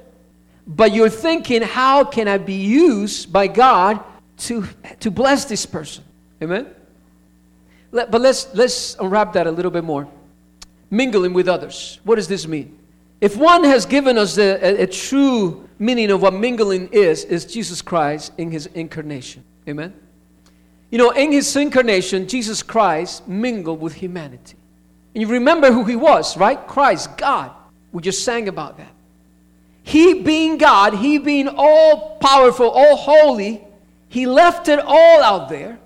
but 0.66 0.92
you're 0.92 1.08
thinking, 1.08 1.62
how 1.62 2.04
can 2.04 2.28
I 2.28 2.38
be 2.38 2.54
used 2.54 3.32
by 3.32 3.46
God 3.46 4.02
to, 4.38 4.66
to 5.00 5.10
bless 5.10 5.46
this 5.46 5.66
person? 5.66 6.04
Amen? 6.42 6.68
Let, 7.90 8.10
but 8.10 8.20
let's, 8.20 8.54
let's 8.54 8.96
unwrap 8.96 9.32
that 9.34 9.46
a 9.46 9.50
little 9.50 9.70
bit 9.70 9.84
more. 9.84 10.08
Mingling 10.90 11.32
with 11.32 11.48
others. 11.48 12.00
What 12.04 12.16
does 12.16 12.28
this 12.28 12.46
mean? 12.46 12.78
If 13.20 13.36
one 13.36 13.64
has 13.64 13.84
given 13.84 14.16
us 14.16 14.38
a, 14.38 14.80
a, 14.80 14.82
a 14.82 14.86
true 14.86 15.68
meaning 15.78 16.10
of 16.10 16.22
what 16.22 16.34
mingling 16.34 16.88
is, 16.88 17.24
is 17.24 17.44
Jesus 17.44 17.82
Christ 17.82 18.32
in 18.38 18.50
his 18.50 18.66
incarnation. 18.66 19.44
Amen? 19.68 19.92
You 20.90 20.98
know, 20.98 21.10
in 21.10 21.32
his 21.32 21.54
incarnation, 21.56 22.28
Jesus 22.28 22.62
Christ 22.62 23.26
mingled 23.28 23.80
with 23.80 23.94
humanity. 23.94 24.56
And 25.14 25.22
you 25.22 25.28
remember 25.28 25.72
who 25.72 25.84
he 25.84 25.96
was, 25.96 26.36
right? 26.36 26.66
Christ, 26.66 27.16
God. 27.16 27.50
We 27.92 28.02
just 28.02 28.24
sang 28.24 28.48
about 28.48 28.78
that. 28.78 28.92
He 29.82 30.22
being 30.22 30.58
God, 30.58 30.94
he 30.94 31.18
being 31.18 31.48
all 31.48 32.18
powerful, 32.20 32.68
all 32.68 32.96
holy, 32.96 33.64
he 34.08 34.26
left 34.26 34.68
it 34.68 34.78
all 34.78 35.22
out 35.22 35.48
there 35.48 35.78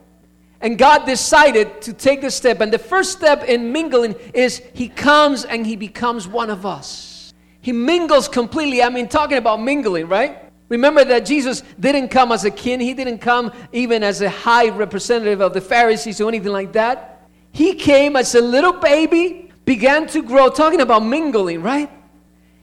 and 0.62 0.79
God 0.79 1.05
decided 1.05 1.82
to 1.82 1.93
take 1.93 2.20
the 2.20 2.31
step. 2.31 2.61
And 2.61 2.73
the 2.73 2.79
first 2.79 3.12
step 3.12 3.44
in 3.44 3.73
mingling 3.73 4.14
is 4.32 4.62
He 4.73 4.88
comes 4.88 5.44
and 5.44 5.67
He 5.67 5.75
becomes 5.75 6.29
one 6.29 6.50
of 6.50 6.64
us. 6.64 7.35
He 7.61 7.73
mingles 7.73 8.29
completely. 8.29 8.82
I 8.82 8.88
mean, 8.88 9.09
talking 9.09 9.38
about 9.38 9.61
mingling, 9.61 10.09
right? 10.09 10.38
Remember 10.69 11.05
that 11.05 11.26
Jesus 11.26 11.62
didn't 11.79 12.09
come 12.09 12.32
as 12.32 12.44
a 12.44 12.50
king, 12.50 12.81
He 12.81 12.94
didn't 12.94 13.19
come 13.19 13.53
even 13.73 14.03
as 14.03 14.23
a 14.23 14.31
high 14.31 14.69
representative 14.69 15.41
of 15.41 15.53
the 15.53 15.61
Pharisees 15.61 16.20
or 16.20 16.29
anything 16.29 16.53
like 16.53 16.73
that. 16.73 17.29
He 17.50 17.75
came 17.75 18.17
as 18.17 18.35
a 18.35 18.41
little 18.41 18.73
baby, 18.73 19.53
began 19.65 20.06
to 20.08 20.23
grow, 20.23 20.49
talking 20.49 20.81
about 20.81 21.05
mingling, 21.05 21.61
right? 21.61 21.91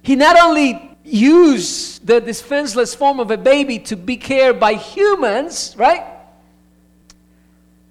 He 0.01 0.15
not 0.15 0.39
only 0.41 0.97
used 1.03 2.07
the 2.07 2.21
defenseless 2.21 2.95
form 2.95 3.19
of 3.19 3.29
a 3.29 3.37
baby 3.37 3.79
to 3.79 3.95
be 3.95 4.15
cared 4.17 4.59
by 4.59 4.73
humans, 4.73 5.75
right? 5.77 6.03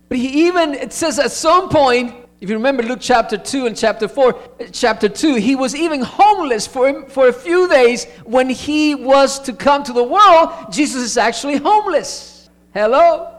But 0.09 0.19
he 0.19 0.47
even, 0.47 0.75
it 0.75 0.93
says 0.93 1.19
at 1.19 1.33
some 1.33 1.69
point, 1.69 2.15
if 2.41 2.49
you 2.49 2.55
remember 2.55 2.83
Luke 2.83 3.01
chapter 3.03 3.37
2 3.37 3.67
and 3.67 3.77
chapter 3.77 4.07
4, 4.07 4.39
chapter 4.73 5.09
2, 5.09 5.35
he 5.35 5.57
was 5.57 5.75
even 5.75 6.01
homeless 6.03 6.67
for, 6.67 7.09
for 7.09 7.29
a 7.29 7.33
few 7.33 7.69
days 7.69 8.07
when 8.25 8.49
he 8.49 8.95
was 8.95 9.41
to 9.41 9.53
come 9.53 9.83
to 9.83 9.93
the 9.93 10.05
world. 10.05 10.51
Jesus 10.71 11.03
is 11.03 11.17
actually 11.17 11.57
homeless. 11.57 12.49
Hello? 12.73 13.35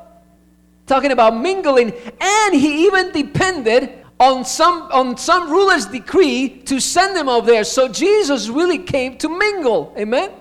Talking 0.85 1.11
about 1.11 1.37
mingling. 1.37 1.93
And 2.19 2.53
he 2.53 2.85
even 2.87 3.11
depended 3.13 4.03
on 4.19 4.43
some, 4.43 4.89
on 4.91 5.17
some 5.17 5.49
ruler's 5.49 5.85
decree 5.85 6.49
to 6.65 6.81
send 6.81 7.17
him 7.17 7.29
over 7.29 7.47
there. 7.47 7.63
So 7.63 7.87
Jesus 7.87 8.49
really 8.49 8.79
came 8.79 9.17
to 9.19 9.29
mingle. 9.29 9.93
Amen? 9.97 10.31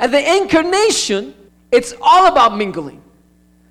And 0.00 0.12
the 0.12 0.36
incarnation, 0.36 1.34
it's 1.70 1.94
all 2.02 2.26
about 2.26 2.56
mingling. 2.56 3.00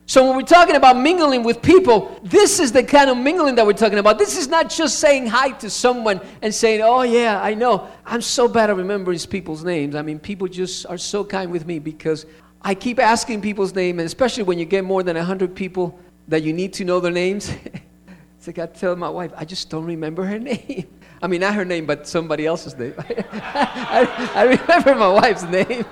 So 0.09 0.25
when 0.25 0.35
we're 0.35 0.41
talking 0.41 0.75
about 0.75 0.97
mingling 0.97 1.43
with 1.43 1.61
people, 1.61 2.19
this 2.23 2.59
is 2.59 2.71
the 2.71 2.83
kind 2.83 3.11
of 3.11 3.17
mingling 3.17 3.53
that 3.53 3.65
we're 3.67 3.73
talking 3.73 3.99
about. 3.99 4.17
This 4.17 4.37
is 4.39 4.47
not 4.47 4.67
just 4.67 4.97
saying 4.97 5.27
hi 5.27 5.51
to 5.59 5.69
someone 5.69 6.19
and 6.41 6.51
saying, 6.51 6.81
"Oh 6.81 7.03
yeah, 7.03 7.39
I 7.39 7.53
know. 7.53 7.87
I'm 8.07 8.23
so 8.23 8.47
bad 8.47 8.71
at 8.71 8.75
remembering 8.75 9.19
people's 9.19 9.63
names." 9.63 9.93
I 9.93 10.01
mean, 10.01 10.17
people 10.17 10.47
just 10.47 10.87
are 10.87 10.97
so 10.97 11.23
kind 11.23 11.51
with 11.51 11.67
me 11.67 11.77
because 11.77 12.25
I 12.63 12.73
keep 12.73 12.97
asking 12.97 13.41
people's 13.41 13.75
name, 13.75 13.99
and 13.99 14.07
especially 14.07 14.41
when 14.41 14.57
you 14.57 14.65
get 14.65 14.83
more 14.83 15.03
than 15.03 15.15
100 15.15 15.53
people 15.53 15.99
that 16.27 16.41
you 16.41 16.53
need 16.53 16.73
to 16.73 16.85
know 16.85 16.99
their 16.99 17.11
names. 17.11 17.49
it's 18.35 18.47
like 18.47 18.57
I 18.57 18.65
tell 18.65 18.95
my 18.95 19.09
wife, 19.09 19.31
I 19.37 19.45
just 19.45 19.69
don't 19.69 19.85
remember 19.85 20.25
her 20.25 20.39
name. 20.51 20.87
I 21.21 21.27
mean, 21.27 21.41
not 21.41 21.53
her 21.53 21.65
name, 21.65 21.85
but 21.85 22.07
somebody 22.07 22.47
else's 22.47 22.75
name. 22.75 22.95
I, 22.97 24.31
I 24.33 24.43
remember 24.45 24.95
my 24.95 25.09
wife's 25.09 25.43
name 25.43 25.85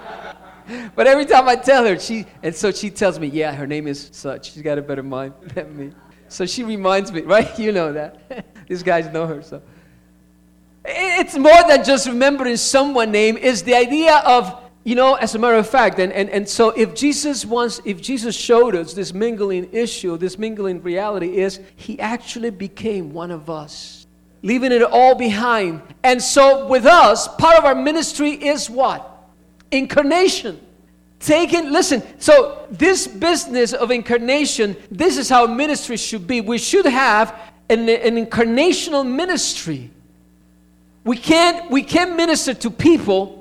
but 0.96 1.08
every 1.08 1.26
time 1.26 1.48
I 1.48 1.56
tell 1.56 1.86
her, 1.86 2.00
she 2.00 2.26
and 2.44 2.56
so 2.56 2.72
she 2.72 2.90
tells 2.90 3.20
me, 3.20 3.28
yeah, 3.28 3.54
her 3.54 3.68
name 3.68 3.88
is 3.88 4.10
such. 4.12 4.52
She's 4.52 4.62
got 4.62 4.78
a 4.78 4.82
better 4.82 5.04
mind 5.04 5.34
than 5.54 5.76
me. 5.76 5.92
So 6.30 6.46
she 6.46 6.64
reminds 6.64 7.12
me, 7.12 7.22
right? 7.36 7.58
You 7.58 7.72
know 7.72 7.94
that. 7.94 8.68
These 8.68 8.84
guys 8.84 9.12
know 9.12 9.28
her, 9.28 9.42
so 9.42 9.62
it's 10.90 11.38
more 11.38 11.64
than 11.68 11.84
just 11.84 12.08
remembering 12.08 12.56
someone's 12.58 13.12
name. 13.12 13.38
It's 13.42 13.62
the 13.62 13.76
idea 13.76 14.18
of 14.20 14.64
you 14.88 14.96
know, 14.96 15.16
as 15.16 15.36
a 15.36 15.40
matter 15.40 15.58
of 15.58 15.68
fact, 15.68 16.00
and, 16.00 16.14
and, 16.14 16.30
and 16.30 16.48
so 16.48 16.70
if 16.70 16.96
Jesus 16.96 17.44
wants, 17.46 17.82
if 17.84 18.02
Jesus 18.02 18.38
showed 18.38 18.74
us 18.74 18.94
this 18.94 19.14
mingling 19.14 19.68
issue, 19.74 20.16
this 20.16 20.38
mingling 20.38 20.82
reality 20.82 21.40
is 21.40 21.60
he 21.76 22.00
actually 22.00 22.52
became 22.52 23.12
one 23.12 23.30
of 23.30 23.50
us, 23.50 24.08
leaving 24.44 24.72
it 24.72 24.82
all 24.82 25.14
behind. 25.14 25.82
And 26.04 26.22
so 26.22 26.68
with 26.68 26.86
us, 26.86 27.28
part 27.28 27.58
of 27.58 27.66
our 27.66 27.76
ministry 27.76 28.32
is 28.32 28.70
what? 28.70 29.17
Incarnation. 29.72 30.60
Taking, 31.20 31.72
listen, 31.72 32.04
so 32.20 32.68
this 32.70 33.08
business 33.08 33.74
of 33.74 33.90
incarnation, 33.92 34.76
this 34.92 35.18
is 35.18 35.30
how 35.30 35.48
ministry 35.48 35.98
should 35.98 36.28
be. 36.28 36.42
We 36.42 36.58
should 36.58 36.86
have 36.86 37.34
an, 37.70 37.90
an 37.90 38.24
incarnational 38.24 39.06
ministry. 39.06 39.90
We 41.04 41.18
can't, 41.18 41.72
we 41.72 41.82
can't 41.82 42.16
minister 42.16 42.54
to 42.54 42.70
people 42.70 43.38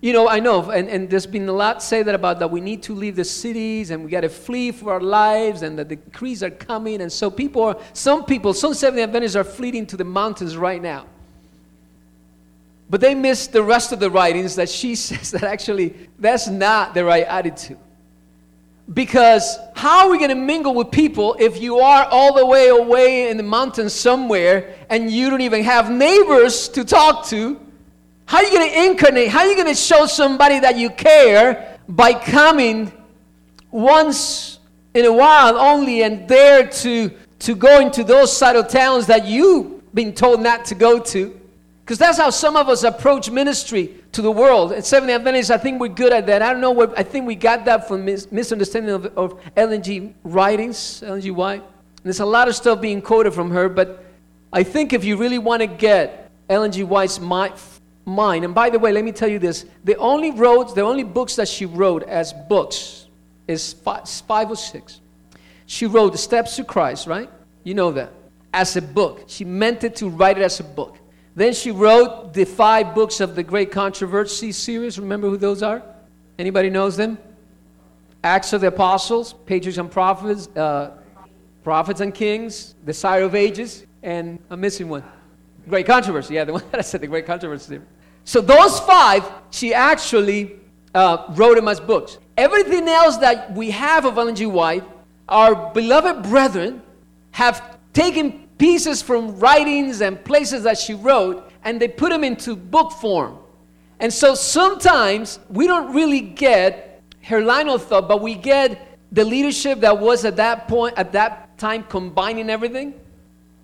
You 0.00 0.12
know, 0.12 0.28
I 0.28 0.38
know, 0.38 0.70
and, 0.70 0.88
and 0.88 1.10
there's 1.10 1.26
been 1.26 1.48
a 1.48 1.52
lot 1.52 1.82
said 1.82 2.06
that 2.06 2.14
about 2.14 2.38
that 2.38 2.52
we 2.52 2.60
need 2.60 2.84
to 2.84 2.94
leave 2.94 3.16
the 3.16 3.24
cities 3.24 3.90
and 3.90 4.04
we 4.04 4.10
got 4.10 4.20
to 4.20 4.28
flee 4.28 4.70
for 4.70 4.92
our 4.92 5.00
lives 5.00 5.62
and 5.62 5.76
that 5.76 5.88
the 5.88 5.96
decrees 5.96 6.40
are 6.44 6.50
coming. 6.50 7.00
And 7.00 7.10
so 7.10 7.30
people 7.30 7.62
are, 7.64 7.76
some 7.94 8.24
people, 8.24 8.54
some 8.54 8.74
Seventh-day 8.74 9.02
Adventists 9.02 9.34
are 9.34 9.42
fleeing 9.42 9.86
to 9.86 9.96
the 9.96 10.04
mountains 10.04 10.56
right 10.56 10.80
now. 10.80 11.06
But 12.90 13.00
they 13.00 13.14
miss 13.14 13.46
the 13.46 13.62
rest 13.62 13.92
of 13.92 14.00
the 14.00 14.10
writings 14.10 14.56
that 14.56 14.68
she 14.68 14.94
says 15.06 15.30
that 15.32 15.44
actually 15.44 15.94
that's 16.18 16.48
not 16.48 16.94
the 16.94 17.04
right 17.04 17.26
attitude. 17.26 17.78
Because 18.92 19.58
how 19.74 20.06
are 20.06 20.10
we 20.10 20.16
going 20.16 20.30
to 20.30 20.34
mingle 20.34 20.74
with 20.74 20.90
people 20.90 21.36
if 21.38 21.60
you 21.60 21.78
are 21.78 22.06
all 22.06 22.34
the 22.34 22.46
way 22.46 22.68
away 22.68 23.28
in 23.28 23.36
the 23.36 23.42
mountains 23.42 23.92
somewhere 23.92 24.76
and 24.88 25.10
you 25.10 25.28
don't 25.28 25.42
even 25.42 25.62
have 25.62 25.90
neighbors 25.90 26.70
to 26.70 26.84
talk 26.84 27.26
to? 27.26 27.60
How 28.24 28.38
are 28.38 28.44
you 28.44 28.50
going 28.50 28.70
to 28.70 28.84
incarnate? 28.86 29.28
How 29.28 29.40
are 29.40 29.46
you 29.46 29.56
going 29.56 29.68
to 29.68 29.74
show 29.74 30.06
somebody 30.06 30.58
that 30.60 30.78
you 30.78 30.88
care 30.88 31.78
by 31.86 32.14
coming 32.14 32.90
once 33.70 34.58
in 34.94 35.04
a 35.04 35.12
while 35.12 35.58
only 35.58 36.02
and 36.02 36.26
dare 36.26 36.66
to, 36.66 37.10
to 37.40 37.54
go 37.54 37.80
into 37.80 38.04
those 38.04 38.34
side 38.34 38.56
of 38.56 38.68
towns 38.68 39.06
that 39.06 39.26
you've 39.26 39.94
been 39.94 40.14
told 40.14 40.40
not 40.40 40.64
to 40.66 40.74
go 40.74 40.98
to? 40.98 41.38
Because 41.88 41.96
that's 41.98 42.18
how 42.18 42.28
some 42.28 42.54
of 42.54 42.68
us 42.68 42.82
approach 42.82 43.30
ministry 43.30 43.94
to 44.12 44.20
the 44.20 44.30
world. 44.30 44.72
At 44.72 44.84
Seventh 44.84 45.10
Adventists, 45.10 45.48
I 45.48 45.56
think 45.56 45.80
we're 45.80 45.88
good 45.88 46.12
at 46.12 46.26
that. 46.26 46.42
I 46.42 46.52
don't 46.52 46.60
know 46.60 46.70
what, 46.70 46.92
I 46.98 47.02
think 47.02 47.26
we 47.26 47.34
got 47.34 47.64
that 47.64 47.88
from 47.88 48.04
mis- 48.04 48.30
misunderstanding 48.30 48.94
of, 48.94 49.06
of 49.16 49.40
Ellen 49.56 49.82
G. 49.82 50.12
writings, 50.22 51.02
Ellen 51.02 51.22
G. 51.22 51.30
White. 51.30 51.62
And 51.62 52.04
there's 52.04 52.20
a 52.20 52.26
lot 52.26 52.46
of 52.46 52.54
stuff 52.54 52.82
being 52.82 53.00
quoted 53.00 53.32
from 53.32 53.50
her, 53.52 53.70
but 53.70 54.04
I 54.52 54.64
think 54.64 54.92
if 54.92 55.02
you 55.02 55.16
really 55.16 55.38
want 55.38 55.62
to 55.62 55.66
get 55.66 56.30
Ellen 56.50 56.72
G. 56.72 56.84
White's 56.84 57.20
mind, 57.20 57.54
mind, 58.04 58.44
and 58.44 58.54
by 58.54 58.68
the 58.68 58.78
way, 58.78 58.92
let 58.92 59.02
me 59.02 59.10
tell 59.10 59.30
you 59.30 59.38
this 59.38 59.64
the 59.82 59.96
only 59.96 60.30
wrote, 60.30 60.74
the 60.74 60.82
only 60.82 61.04
books 61.04 61.36
that 61.36 61.48
she 61.48 61.64
wrote 61.64 62.02
as 62.02 62.34
books 62.50 63.06
is 63.46 63.72
five, 63.72 64.06
five 64.06 64.50
or 64.50 64.56
six. 64.56 65.00
She 65.64 65.86
wrote 65.86 66.12
The 66.12 66.18
Steps 66.18 66.54
to 66.56 66.64
Christ, 66.64 67.06
right? 67.06 67.30
You 67.64 67.72
know 67.72 67.92
that. 67.92 68.12
As 68.52 68.76
a 68.76 68.82
book. 68.82 69.24
She 69.26 69.46
meant 69.46 69.84
it 69.84 69.96
to 69.96 70.10
write 70.10 70.36
it 70.36 70.42
as 70.42 70.60
a 70.60 70.64
book. 70.64 70.98
Then 71.38 71.54
she 71.54 71.70
wrote 71.70 72.34
the 72.34 72.44
five 72.44 72.96
books 72.96 73.20
of 73.20 73.36
the 73.36 73.44
Great 73.44 73.70
Controversy 73.70 74.50
series. 74.50 74.98
Remember 74.98 75.28
who 75.28 75.36
those 75.36 75.62
are? 75.62 75.84
Anybody 76.36 76.68
knows 76.68 76.96
them? 76.96 77.16
Acts 78.24 78.52
of 78.52 78.60
the 78.60 78.66
Apostles, 78.66 79.34
Patriarchs 79.46 79.78
and 79.78 79.88
Prophets, 79.88 80.48
uh, 80.56 80.96
Prophets 81.62 82.00
and 82.00 82.12
Kings, 82.12 82.74
The 82.80 82.86
Desire 82.86 83.22
of 83.22 83.36
Ages, 83.36 83.86
and 84.02 84.40
I'm 84.50 84.60
missing 84.60 84.88
one. 84.88 85.04
Great 85.68 85.86
Controversy. 85.86 86.34
Yeah, 86.34 86.42
the 86.42 86.52
one 86.58 86.64
that 86.72 86.80
I 86.80 86.82
said, 86.82 87.02
the 87.02 87.06
Great 87.06 87.24
Controversy. 87.24 87.82
So 88.24 88.40
those 88.40 88.80
five, 88.80 89.24
she 89.52 89.72
actually 89.72 90.56
uh, 90.92 91.26
wrote 91.36 91.54
them 91.54 91.68
as 91.68 91.78
books. 91.78 92.18
Everything 92.36 92.88
else 92.88 93.16
that 93.18 93.54
we 93.54 93.70
have 93.70 94.06
of 94.06 94.18
Ellen 94.18 94.34
G. 94.34 94.46
White, 94.46 94.82
our 95.28 95.72
beloved 95.72 96.24
brethren 96.24 96.82
have 97.30 97.78
taken 97.92 98.47
pieces 98.58 99.00
from 99.00 99.38
writings 99.38 100.02
and 100.02 100.22
places 100.22 100.64
that 100.64 100.78
she 100.78 100.94
wrote, 100.94 101.50
and 101.64 101.80
they 101.80 101.88
put 101.88 102.10
them 102.10 102.24
into 102.24 102.54
book 102.56 102.92
form. 102.92 103.38
And 104.00 104.12
so 104.12 104.34
sometimes 104.34 105.38
we 105.48 105.66
don't 105.66 105.94
really 105.94 106.20
get 106.20 107.02
her 107.22 107.40
line 107.40 107.68
of 107.68 107.84
thought, 107.84 108.08
but 108.08 108.20
we 108.20 108.34
get 108.34 108.98
the 109.10 109.24
leadership 109.24 109.80
that 109.80 109.98
was 109.98 110.24
at 110.24 110.36
that 110.36 110.68
point, 110.68 110.94
at 110.96 111.12
that 111.12 111.58
time, 111.58 111.84
combining 111.84 112.50
everything 112.50 112.94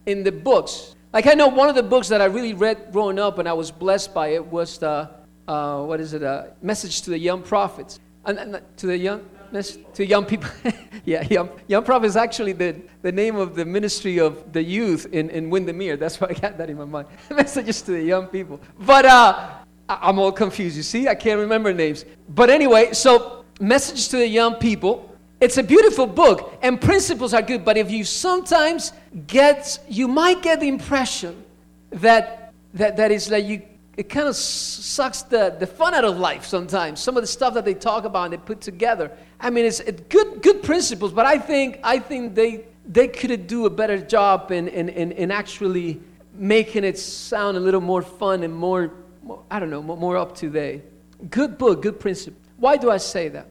in 0.06 0.22
the 0.22 0.32
books. 0.32 0.94
Like 1.12 1.26
I 1.26 1.34
know 1.34 1.46
one 1.48 1.68
of 1.68 1.74
the 1.74 1.82
books 1.82 2.08
that 2.08 2.20
I 2.20 2.24
really 2.24 2.54
read 2.54 2.88
growing 2.92 3.18
up 3.18 3.38
and 3.38 3.48
I 3.48 3.52
was 3.52 3.70
blessed 3.70 4.12
by 4.12 4.28
it 4.28 4.44
was 4.44 4.78
the, 4.78 5.10
uh, 5.46 5.84
what 5.84 6.00
is 6.00 6.12
it, 6.12 6.22
uh, 6.22 6.46
message 6.60 7.02
to 7.02 7.10
the 7.10 7.18
young 7.18 7.42
prophets, 7.42 8.00
and, 8.24 8.38
and 8.38 8.60
to 8.78 8.86
the 8.86 8.98
young, 8.98 9.24
to 9.62 10.06
young 10.06 10.24
people. 10.24 10.50
yeah, 11.04 11.22
young, 11.22 11.48
young 11.68 11.84
prophet 11.84 12.06
is 12.06 12.16
actually 12.16 12.52
the, 12.52 12.76
the 13.02 13.12
name 13.12 13.36
of 13.36 13.54
the 13.54 13.64
ministry 13.64 14.18
of 14.18 14.52
the 14.52 14.62
youth 14.62 15.06
in, 15.12 15.30
in 15.30 15.50
Windermere. 15.50 15.96
That's 15.96 16.20
why 16.20 16.28
I 16.30 16.34
got 16.34 16.58
that 16.58 16.70
in 16.70 16.76
my 16.76 16.84
mind. 16.84 17.08
Messages 17.30 17.82
to 17.82 17.92
the 17.92 18.02
young 18.02 18.26
people. 18.26 18.60
But 18.80 19.04
uh, 19.04 19.50
I'm 19.88 20.18
all 20.18 20.32
confused. 20.32 20.76
You 20.76 20.82
see, 20.82 21.08
I 21.08 21.14
can't 21.14 21.40
remember 21.40 21.72
names. 21.72 22.04
But 22.28 22.50
anyway, 22.50 22.92
so 22.92 23.44
message 23.60 24.08
to 24.08 24.16
the 24.16 24.28
young 24.28 24.56
people. 24.56 25.10
It's 25.40 25.58
a 25.58 25.62
beautiful 25.62 26.06
book, 26.06 26.58
and 26.62 26.80
principles 26.80 27.34
are 27.34 27.42
good. 27.42 27.64
But 27.64 27.76
if 27.76 27.90
you 27.90 28.04
sometimes 28.04 28.92
get, 29.26 29.78
you 29.88 30.08
might 30.08 30.42
get 30.42 30.60
the 30.60 30.68
impression 30.68 31.44
that 31.90 32.44
that, 32.74 32.96
that 32.96 33.12
is 33.12 33.30
like 33.30 33.44
you 33.44 33.62
it 33.96 34.08
kind 34.08 34.26
of 34.26 34.34
sucks 34.34 35.22
the, 35.22 35.56
the 35.58 35.66
fun 35.66 35.94
out 35.94 36.04
of 36.04 36.18
life 36.18 36.44
sometimes. 36.44 37.00
Some 37.00 37.16
of 37.16 37.22
the 37.22 37.26
stuff 37.28 37.54
that 37.54 37.64
they 37.64 37.74
talk 37.74 38.04
about 38.04 38.24
and 38.24 38.32
they 38.32 38.38
put 38.38 38.60
together. 38.60 39.10
I 39.38 39.50
mean, 39.50 39.64
it's 39.64 39.80
good, 40.08 40.42
good 40.42 40.62
principles, 40.62 41.12
but 41.12 41.26
I 41.26 41.38
think, 41.38 41.78
I 41.84 41.98
think 42.00 42.34
they, 42.34 42.64
they 42.86 43.08
could 43.08 43.46
do 43.46 43.66
a 43.66 43.70
better 43.70 43.98
job 43.98 44.50
in, 44.50 44.68
in, 44.68 44.88
in, 44.88 45.12
in, 45.12 45.30
actually 45.30 46.00
making 46.34 46.82
it 46.82 46.98
sound 46.98 47.56
a 47.56 47.60
little 47.60 47.80
more 47.80 48.02
fun 48.02 48.42
and 48.42 48.52
more, 48.52 48.92
more 49.22 49.42
I 49.50 49.60
don't 49.60 49.70
know, 49.70 49.82
more, 49.82 49.96
more 49.96 50.16
up 50.16 50.34
to 50.36 50.50
date. 50.50 50.82
Good 51.30 51.56
book, 51.56 51.82
good 51.82 52.00
principle. 52.00 52.40
Why 52.56 52.76
do 52.76 52.90
I 52.90 52.96
say 52.96 53.28
that? 53.28 53.46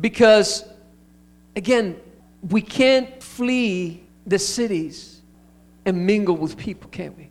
Because, 0.00 0.64
again, 1.56 1.96
we 2.48 2.62
can't 2.62 3.22
flee 3.22 4.04
the 4.26 4.38
cities 4.38 5.20
and 5.84 6.06
mingle 6.06 6.36
with 6.36 6.56
people, 6.56 6.90
can 6.90 7.16
we? 7.16 7.25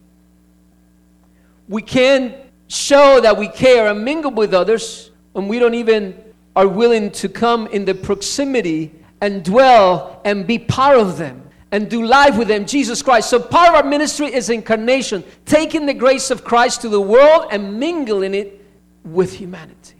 We 1.67 1.81
can 1.81 2.35
show 2.67 3.19
that 3.21 3.37
we 3.37 3.47
care 3.47 3.87
and 3.87 4.03
mingle 4.03 4.31
with 4.31 4.53
others 4.53 5.11
when 5.33 5.47
we 5.47 5.59
don't 5.59 5.73
even 5.73 6.21
are 6.55 6.67
willing 6.67 7.11
to 7.11 7.29
come 7.29 7.67
in 7.67 7.85
the 7.85 7.93
proximity 7.93 8.93
and 9.21 9.43
dwell 9.43 10.21
and 10.25 10.47
be 10.47 10.57
part 10.57 10.97
of 10.97 11.17
them 11.17 11.41
and 11.71 11.89
do 11.89 12.05
life 12.05 12.37
with 12.37 12.47
them, 12.47 12.65
Jesus 12.65 13.01
Christ. 13.01 13.29
So, 13.29 13.39
part 13.39 13.69
of 13.69 13.75
our 13.75 13.83
ministry 13.83 14.33
is 14.33 14.49
incarnation, 14.49 15.23
taking 15.45 15.85
the 15.85 15.93
grace 15.93 16.31
of 16.31 16.43
Christ 16.43 16.81
to 16.81 16.89
the 16.89 17.01
world 17.01 17.47
and 17.51 17.79
mingling 17.79 18.33
it 18.33 18.65
with 19.03 19.33
humanity. 19.33 19.95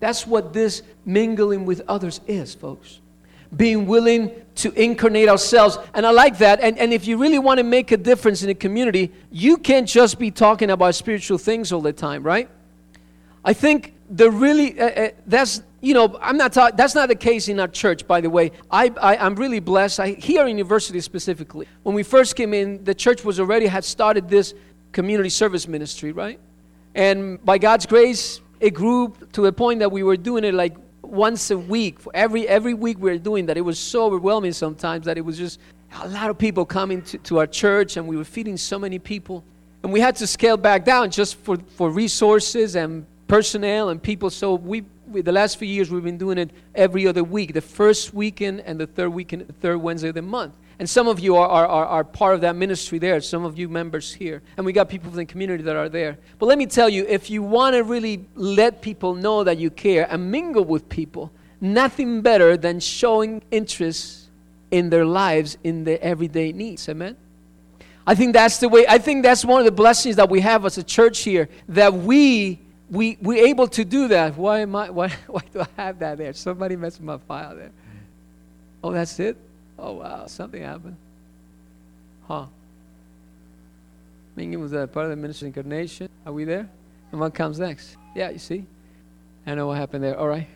That's 0.00 0.26
what 0.26 0.52
this 0.52 0.82
mingling 1.04 1.66
with 1.66 1.82
others 1.88 2.20
is, 2.26 2.54
folks 2.54 3.00
being 3.56 3.86
willing 3.86 4.30
to 4.56 4.72
incarnate 4.72 5.28
ourselves. 5.28 5.78
And 5.94 6.04
I 6.04 6.10
like 6.10 6.38
that. 6.38 6.60
And, 6.60 6.78
and 6.78 6.92
if 6.92 7.06
you 7.06 7.16
really 7.16 7.38
want 7.38 7.58
to 7.58 7.64
make 7.64 7.92
a 7.92 7.96
difference 7.96 8.42
in 8.42 8.50
a 8.50 8.54
community, 8.54 9.12
you 9.30 9.56
can't 9.56 9.88
just 9.88 10.18
be 10.18 10.30
talking 10.30 10.70
about 10.70 10.94
spiritual 10.94 11.38
things 11.38 11.72
all 11.72 11.80
the 11.80 11.92
time, 11.92 12.22
right? 12.22 12.48
I 13.44 13.52
think 13.52 13.94
the 14.10 14.30
really, 14.30 14.78
uh, 14.78 14.86
uh, 14.86 15.10
that's, 15.26 15.62
you 15.80 15.94
know, 15.94 16.18
I'm 16.20 16.36
not 16.36 16.52
that's 16.52 16.94
not 16.94 17.08
the 17.08 17.14
case 17.14 17.46
in 17.48 17.60
our 17.60 17.68
church, 17.68 18.06
by 18.06 18.20
the 18.20 18.28
way. 18.28 18.50
I, 18.70 18.92
I, 19.00 19.24
am 19.24 19.36
really 19.36 19.60
blessed. 19.60 20.00
I, 20.00 20.08
here 20.10 20.42
at 20.42 20.48
university 20.48 21.00
specifically, 21.00 21.68
when 21.84 21.94
we 21.94 22.02
first 22.02 22.34
came 22.34 22.52
in, 22.52 22.82
the 22.82 22.94
church 22.94 23.24
was 23.24 23.38
already 23.38 23.66
had 23.66 23.84
started 23.84 24.28
this 24.28 24.54
community 24.90 25.28
service 25.28 25.68
ministry, 25.68 26.10
right? 26.10 26.40
And 26.96 27.42
by 27.44 27.58
God's 27.58 27.86
grace, 27.86 28.40
it 28.58 28.74
grew 28.74 29.14
to 29.34 29.46
a 29.46 29.52
point 29.52 29.78
that 29.78 29.92
we 29.92 30.02
were 30.02 30.16
doing 30.16 30.42
it 30.42 30.54
like 30.54 30.76
once 31.08 31.50
a 31.50 31.58
week. 31.58 31.98
for 31.98 32.10
Every, 32.14 32.46
every 32.46 32.74
week 32.74 32.98
we 32.98 33.10
were 33.10 33.18
doing 33.18 33.46
that. 33.46 33.56
It 33.56 33.62
was 33.62 33.78
so 33.78 34.04
overwhelming 34.04 34.52
sometimes 34.52 35.06
that 35.06 35.18
it 35.18 35.22
was 35.22 35.38
just 35.38 35.58
a 36.02 36.08
lot 36.08 36.30
of 36.30 36.38
people 36.38 36.64
coming 36.64 37.02
to, 37.02 37.18
to 37.18 37.38
our 37.38 37.46
church 37.46 37.96
and 37.96 38.06
we 38.06 38.16
were 38.16 38.24
feeding 38.24 38.56
so 38.56 38.78
many 38.78 38.98
people. 38.98 39.42
And 39.82 39.92
we 39.92 40.00
had 40.00 40.16
to 40.16 40.26
scale 40.26 40.56
back 40.56 40.84
down 40.84 41.10
just 41.10 41.36
for, 41.36 41.56
for 41.76 41.90
resources 41.90 42.76
and 42.76 43.06
personnel 43.26 43.88
and 43.90 44.02
people. 44.02 44.30
So 44.30 44.54
we, 44.54 44.84
we, 45.06 45.20
the 45.22 45.32
last 45.32 45.56
few 45.58 45.68
years, 45.68 45.90
we've 45.90 46.04
been 46.04 46.18
doing 46.18 46.38
it 46.38 46.50
every 46.74 47.06
other 47.06 47.24
week, 47.24 47.54
the 47.54 47.60
first 47.60 48.12
weekend 48.12 48.60
and 48.60 48.78
the 48.78 48.86
third 48.86 49.10
weekend, 49.10 49.46
the 49.46 49.52
third 49.54 49.78
Wednesday 49.78 50.08
of 50.08 50.14
the 50.14 50.22
month. 50.22 50.54
And 50.78 50.88
some 50.88 51.08
of 51.08 51.18
you 51.18 51.34
are, 51.36 51.48
are, 51.48 51.66
are, 51.66 51.86
are, 51.86 52.04
part 52.04 52.36
of 52.36 52.42
that 52.42 52.54
ministry 52.54 53.00
there, 53.00 53.20
some 53.20 53.44
of 53.44 53.58
you 53.58 53.68
members 53.68 54.14
here. 54.14 54.42
And 54.56 54.64
we 54.64 54.72
got 54.72 54.88
people 54.88 55.10
from 55.10 55.16
the 55.16 55.24
community 55.24 55.64
that 55.64 55.74
are 55.74 55.88
there. 55.88 56.18
But 56.38 56.46
let 56.46 56.56
me 56.56 56.66
tell 56.66 56.88
you, 56.88 57.04
if 57.08 57.30
you 57.30 57.42
want 57.42 57.74
to 57.74 57.82
really 57.82 58.24
let 58.36 58.80
people 58.80 59.16
know 59.16 59.42
that 59.42 59.58
you 59.58 59.70
care 59.70 60.06
and 60.08 60.30
mingle 60.30 60.64
with 60.64 60.88
people, 60.88 61.32
nothing 61.60 62.20
better 62.20 62.56
than 62.56 62.78
showing 62.78 63.42
interest 63.50 64.28
in 64.70 64.88
their 64.90 65.04
lives, 65.04 65.58
in 65.64 65.82
their 65.82 66.00
everyday 66.00 66.52
needs. 66.52 66.88
Amen? 66.88 67.16
I 68.06 68.14
think 68.14 68.32
that's 68.32 68.58
the 68.58 68.68
way, 68.68 68.86
I 68.88 68.98
think 68.98 69.24
that's 69.24 69.44
one 69.44 69.58
of 69.58 69.64
the 69.64 69.72
blessings 69.72 70.16
that 70.16 70.30
we 70.30 70.40
have 70.40 70.64
as 70.64 70.78
a 70.78 70.82
church 70.84 71.20
here, 71.20 71.48
that 71.68 71.92
we 71.92 72.60
we 72.90 73.18
we're 73.20 73.46
able 73.46 73.68
to 73.68 73.84
do 73.84 74.08
that. 74.08 74.36
Why 74.36 74.60
am 74.60 74.74
I 74.74 74.90
why, 74.98 75.12
why 75.26 75.42
do 75.52 75.60
I 75.60 75.66
have 75.76 75.98
that 75.98 76.18
there? 76.18 76.32
Somebody 76.32 76.76
messed 76.76 77.02
my 77.02 77.18
file 77.18 77.56
there. 77.56 77.72
Oh, 78.82 78.92
that's 78.92 79.18
it? 79.18 79.36
Oh, 79.78 79.92
wow, 79.92 80.26
something 80.26 80.62
happened. 80.62 80.96
Huh. 82.26 82.46
Minging 84.36 84.60
was 84.60 84.72
a 84.72 84.86
part 84.86 85.04
of 85.04 85.10
the 85.10 85.16
ministry 85.16 85.48
incarnation. 85.48 86.08
Are 86.26 86.32
we 86.32 86.44
there? 86.44 86.68
And 87.10 87.20
what 87.20 87.34
comes 87.34 87.58
next? 87.58 87.96
Yeah, 88.14 88.30
you 88.30 88.38
see? 88.38 88.64
I 89.46 89.54
know 89.54 89.66
what 89.66 89.78
happened 89.78 90.04
there. 90.04 90.18
All 90.18 90.28
right. 90.28 90.46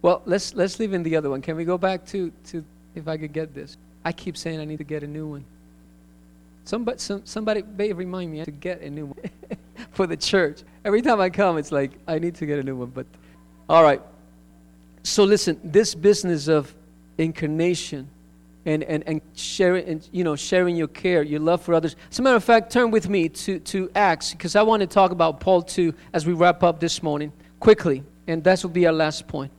Well, 0.00 0.22
let's 0.24 0.54
let's 0.54 0.78
leave 0.80 0.94
in 0.94 1.02
the 1.02 1.16
other 1.16 1.30
one. 1.30 1.42
Can 1.42 1.54
we 1.56 1.64
go 1.64 1.78
back 1.78 2.04
to, 2.06 2.32
to 2.46 2.64
if 2.94 3.06
I 3.06 3.16
could 3.16 3.32
get 3.32 3.54
this? 3.54 3.76
I 4.04 4.12
keep 4.12 4.36
saying 4.36 4.58
I 4.58 4.64
need 4.64 4.78
to 4.78 4.84
get 4.84 5.02
a 5.02 5.06
new 5.06 5.26
one. 5.26 5.44
Somebody, 6.64 6.98
some, 6.98 7.22
somebody 7.24 7.62
may 7.62 7.92
remind 7.92 8.32
me 8.32 8.44
to 8.44 8.50
get 8.50 8.80
a 8.80 8.90
new 8.90 9.06
one. 9.06 9.30
for 9.92 10.06
the 10.06 10.16
church. 10.16 10.62
Every 10.84 11.02
time 11.02 11.20
I 11.20 11.30
come, 11.30 11.58
it's 11.58 11.72
like, 11.72 11.92
I 12.06 12.18
need 12.18 12.34
to 12.36 12.46
get 12.46 12.58
a 12.58 12.62
new 12.62 12.76
one. 12.76 12.90
But, 12.90 13.06
all 13.68 13.82
right. 13.82 14.00
So 15.04 15.24
listen, 15.24 15.60
this 15.62 15.94
business 15.94 16.48
of 16.48 16.74
incarnation 17.18 18.08
and, 18.64 18.82
and, 18.84 19.02
and 19.06 19.20
sharing 19.34 19.86
and 19.86 20.08
you 20.12 20.24
know 20.24 20.36
sharing 20.36 20.76
your 20.76 20.88
care, 20.88 21.22
your 21.22 21.40
love 21.40 21.62
for 21.62 21.74
others. 21.74 21.96
As 22.10 22.18
a 22.18 22.22
matter 22.22 22.36
of 22.36 22.44
fact, 22.44 22.72
turn 22.72 22.90
with 22.90 23.08
me 23.08 23.28
to, 23.28 23.58
to 23.58 23.90
Acts 23.94 24.32
because 24.32 24.56
I 24.56 24.62
want 24.62 24.80
to 24.80 24.86
talk 24.86 25.10
about 25.10 25.40
Paul 25.40 25.62
too 25.62 25.94
as 26.12 26.26
we 26.26 26.32
wrap 26.32 26.62
up 26.62 26.80
this 26.80 27.02
morning 27.02 27.32
quickly, 27.60 28.02
and 28.26 28.42
that 28.44 28.62
will 28.62 28.70
be 28.70 28.86
our 28.86 28.92
last 28.92 29.26
point 29.26 29.52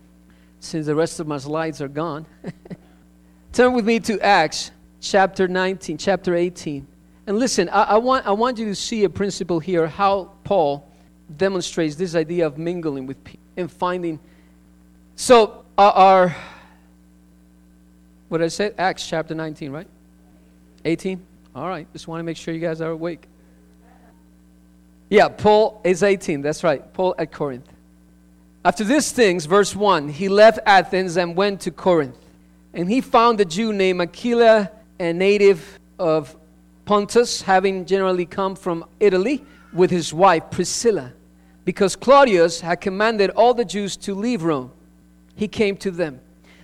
since 0.60 0.86
the 0.86 0.96
rest 0.96 1.20
of 1.20 1.28
my 1.28 1.38
slides 1.38 1.82
are 1.82 1.88
gone. 1.88 2.26
turn 3.54 3.74
with 3.74 3.86
me 3.86 4.00
to 4.00 4.20
Acts 4.22 4.72
chapter 5.02 5.48
19, 5.48 5.98
chapter 5.98 6.36
18. 6.36 6.88
And 7.28 7.38
listen, 7.38 7.70
I, 7.70 7.84
I, 7.84 7.98
want, 7.98 8.26
I 8.26 8.32
want 8.32 8.58
you 8.58 8.66
to 8.66 8.76
see 8.76 9.04
a 9.04 9.10
principle 9.10 9.60
here 9.60 9.88
how 9.88 10.32
Paul 10.44 10.90
demonstrates 11.38 11.96
this 11.96 12.16
idea 12.16 12.48
of 12.48 12.58
mingling 12.58 13.06
with 13.06 13.22
people 13.24 13.42
and 13.58 13.72
finding. 13.72 14.20
So, 15.16 15.66
our, 15.78 15.92
our 15.92 16.36
what 18.34 18.40
did 18.40 18.46
I 18.46 18.48
say? 18.48 18.72
Acts 18.80 19.08
chapter 19.08 19.36
19, 19.36 19.72
right? 19.72 19.86
18? 20.86 21.24
All 21.54 21.68
right. 21.68 21.86
Just 21.94 22.08
want 22.08 22.20
to 22.20 22.24
make 22.24 22.36
sure 22.36 22.52
you 22.52 22.60
guys 22.60 22.82
are 22.82 22.90
awake. 22.90 23.28
Yeah, 25.08 25.28
Paul 25.28 25.80
is 25.84 26.02
18. 26.02 26.42
That's 26.42 26.64
right. 26.64 26.92
Paul 26.96 27.14
at 27.20 27.32
Corinth. 27.32 27.72
After 28.66 28.84
these 28.84 29.12
things, 29.12 29.46
verse 29.46 29.76
1, 29.76 30.10
he 30.10 30.30
left 30.30 30.58
Athens 30.66 31.16
and 31.16 31.36
went 31.36 31.62
to 31.62 31.70
Corinth. 31.70 32.18
And 32.74 32.90
he 32.90 33.02
found 33.02 33.40
a 33.40 33.46
Jew 33.46 33.72
named 33.72 34.02
Aquila, 34.02 34.72
a 35.00 35.14
native 35.14 35.78
of 36.00 36.36
Pontus, 36.86 37.44
having 37.44 37.86
generally 37.86 38.26
come 38.26 38.56
from 38.56 38.84
Italy, 39.00 39.46
with 39.72 39.92
his 39.92 40.12
wife 40.12 40.50
Priscilla. 40.50 41.14
Because 41.66 41.96
Claudius 41.96 42.62
had 42.62 42.82
commanded 42.82 43.30
all 43.30 43.54
the 43.54 43.64
Jews 43.64 43.96
to 43.98 44.16
leave 44.16 44.42
Rome, 44.42 44.72
he 45.36 45.48
came 45.48 45.78
to 45.78 45.92
them. 45.92 46.20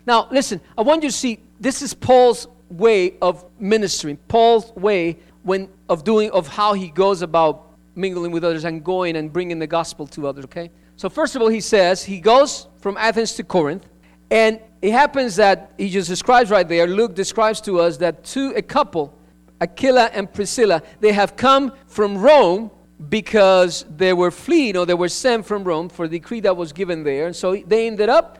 Now, 0.07 0.27
listen, 0.31 0.61
I 0.75 0.81
want 0.81 1.03
you 1.03 1.09
to 1.09 1.15
see 1.15 1.41
this 1.59 1.81
is 1.81 1.93
Paul's 1.93 2.47
way 2.69 3.17
of 3.21 3.43
ministering, 3.59 4.17
Paul's 4.27 4.71
way 4.75 5.19
when, 5.43 5.69
of 5.87 6.03
doing, 6.03 6.31
of 6.31 6.47
how 6.47 6.73
he 6.73 6.89
goes 6.89 7.21
about 7.21 7.73
mingling 7.95 8.31
with 8.31 8.43
others 8.43 8.63
and 8.63 8.83
going 8.83 9.15
and 9.15 9.31
bringing 9.31 9.59
the 9.59 9.67
gospel 9.67 10.07
to 10.07 10.27
others, 10.27 10.45
okay? 10.45 10.69
So, 10.95 11.09
first 11.09 11.35
of 11.35 11.41
all, 11.41 11.47
he 11.47 11.61
says 11.61 12.03
he 12.03 12.19
goes 12.19 12.67
from 12.79 12.97
Athens 12.97 13.33
to 13.33 13.43
Corinth, 13.43 13.85
and 14.31 14.59
it 14.81 14.91
happens 14.91 15.35
that 15.37 15.73
he 15.77 15.89
just 15.89 16.07
describes 16.07 16.49
right 16.49 16.67
there, 16.67 16.87
Luke 16.87 17.15
describes 17.15 17.59
to 17.61 17.79
us 17.79 17.97
that 17.97 18.23
two, 18.23 18.53
a 18.55 18.61
couple, 18.61 19.17
Aquila 19.59 20.05
and 20.13 20.31
Priscilla, 20.31 20.81
they 20.99 21.11
have 21.11 21.35
come 21.35 21.73
from 21.87 22.17
Rome 22.17 22.71
because 23.09 23.85
they 23.95 24.13
were 24.13 24.31
fleeing 24.31 24.77
or 24.77 24.85
they 24.85 24.93
were 24.93 25.09
sent 25.09 25.45
from 25.45 25.63
Rome 25.63 25.89
for 25.89 26.07
the 26.07 26.19
decree 26.19 26.41
that 26.41 26.55
was 26.55 26.71
given 26.71 27.03
there. 27.03 27.27
And 27.27 27.35
so 27.35 27.55
they 27.55 27.87
ended 27.87 28.09
up 28.09 28.39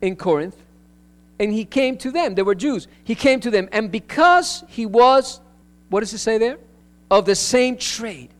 in 0.00 0.16
Corinth 0.16 0.56
and 1.38 1.52
he 1.52 1.64
came 1.64 1.96
to 1.98 2.10
them. 2.10 2.34
They 2.34 2.42
were 2.42 2.54
Jews. 2.54 2.88
He 3.04 3.14
came 3.14 3.40
to 3.40 3.50
them. 3.50 3.68
And 3.72 3.90
because 3.90 4.64
he 4.68 4.86
was, 4.86 5.40
what 5.88 6.00
does 6.00 6.12
it 6.12 6.18
say 6.18 6.38
there? 6.38 6.58
Of 7.10 7.26
the 7.26 7.34
same 7.34 7.76
trade, 7.76 8.30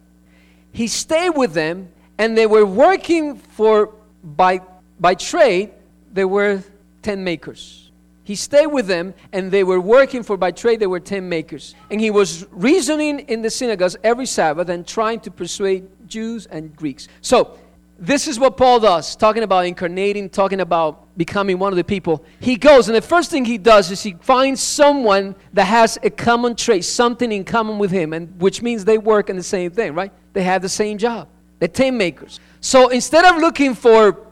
he 0.72 0.86
stayed 0.86 1.30
with 1.30 1.52
them 1.52 1.88
and 2.18 2.36
they 2.36 2.46
were 2.46 2.64
working 2.64 3.36
for, 3.36 3.92
by, 4.22 4.60
by 5.00 5.14
trade, 5.14 5.70
they 6.12 6.24
were 6.24 6.62
tent 7.02 7.20
makers. 7.20 7.90
He 8.24 8.36
stayed 8.36 8.68
with 8.68 8.86
them 8.86 9.14
and 9.32 9.50
they 9.50 9.64
were 9.64 9.80
working 9.80 10.22
for 10.22 10.36
by 10.36 10.52
trade, 10.52 10.80
they 10.80 10.86
were 10.86 11.00
tent 11.00 11.26
makers. 11.26 11.74
And 11.90 12.00
he 12.00 12.10
was 12.10 12.46
reasoning 12.52 13.20
in 13.20 13.42
the 13.42 13.50
synagogues 13.50 13.96
every 14.04 14.26
Sabbath 14.26 14.68
and 14.68 14.86
trying 14.86 15.20
to 15.20 15.30
persuade 15.30 15.88
Jews 16.06 16.46
and 16.46 16.74
Greeks. 16.76 17.08
So 17.20 17.58
this 17.98 18.28
is 18.28 18.38
what 18.38 18.56
Paul 18.56 18.80
does, 18.80 19.16
talking 19.16 19.42
about 19.42 19.66
incarnating, 19.66 20.30
talking 20.30 20.60
about 20.60 21.01
becoming 21.16 21.58
one 21.58 21.72
of 21.72 21.76
the 21.76 21.84
people. 21.84 22.24
He 22.40 22.56
goes, 22.56 22.88
and 22.88 22.96
the 22.96 23.02
first 23.02 23.30
thing 23.30 23.44
he 23.44 23.58
does 23.58 23.90
is 23.90 24.02
he 24.02 24.14
finds 24.20 24.60
someone 24.62 25.34
that 25.52 25.64
has 25.64 25.98
a 26.02 26.10
common 26.10 26.56
trait, 26.56 26.84
something 26.84 27.30
in 27.30 27.44
common 27.44 27.78
with 27.78 27.90
him, 27.90 28.12
and 28.12 28.40
which 28.40 28.62
means 28.62 28.84
they 28.84 28.98
work 28.98 29.28
in 29.28 29.36
the 29.36 29.42
same 29.42 29.70
thing, 29.70 29.94
right? 29.94 30.12
They 30.32 30.42
have 30.42 30.62
the 30.62 30.68
same 30.68 30.98
job. 30.98 31.28
They're 31.58 31.68
tent 31.68 31.96
makers. 31.96 32.40
So 32.60 32.88
instead 32.88 33.24
of 33.24 33.40
looking 33.40 33.74
for 33.74 34.26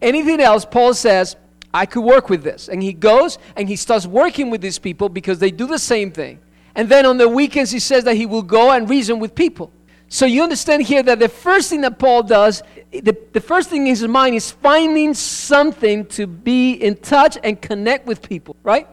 anything 0.00 0.40
else, 0.40 0.64
Paul 0.64 0.94
says, 0.94 1.36
I 1.72 1.86
could 1.86 2.02
work 2.02 2.30
with 2.30 2.42
this. 2.42 2.68
And 2.68 2.82
he 2.82 2.92
goes 2.92 3.38
and 3.56 3.68
he 3.68 3.76
starts 3.76 4.06
working 4.06 4.50
with 4.50 4.60
these 4.60 4.78
people 4.78 5.08
because 5.08 5.38
they 5.38 5.50
do 5.50 5.66
the 5.66 5.78
same 5.78 6.10
thing. 6.10 6.40
And 6.74 6.88
then 6.88 7.04
on 7.06 7.18
the 7.18 7.28
weekends, 7.28 7.70
he 7.70 7.78
says 7.78 8.04
that 8.04 8.16
he 8.16 8.26
will 8.26 8.42
go 8.42 8.70
and 8.70 8.88
reason 8.88 9.18
with 9.18 9.34
people. 9.34 9.72
So 10.08 10.24
you 10.24 10.42
understand 10.42 10.82
here 10.82 11.02
that 11.02 11.18
the 11.18 11.28
first 11.28 11.68
thing 11.68 11.82
that 11.82 11.98
Paul 11.98 12.22
does, 12.22 12.62
the, 12.90 13.16
the 13.32 13.40
first 13.40 13.68
thing 13.70 13.82
in 13.82 13.88
his 13.88 14.06
mind 14.06 14.34
is 14.34 14.50
finding 14.50 15.14
something 15.14 16.06
to 16.06 16.26
be 16.26 16.72
in 16.72 16.96
touch 16.96 17.38
and 17.42 17.60
connect 17.60 18.06
with 18.06 18.26
people, 18.26 18.56
right? 18.62 18.88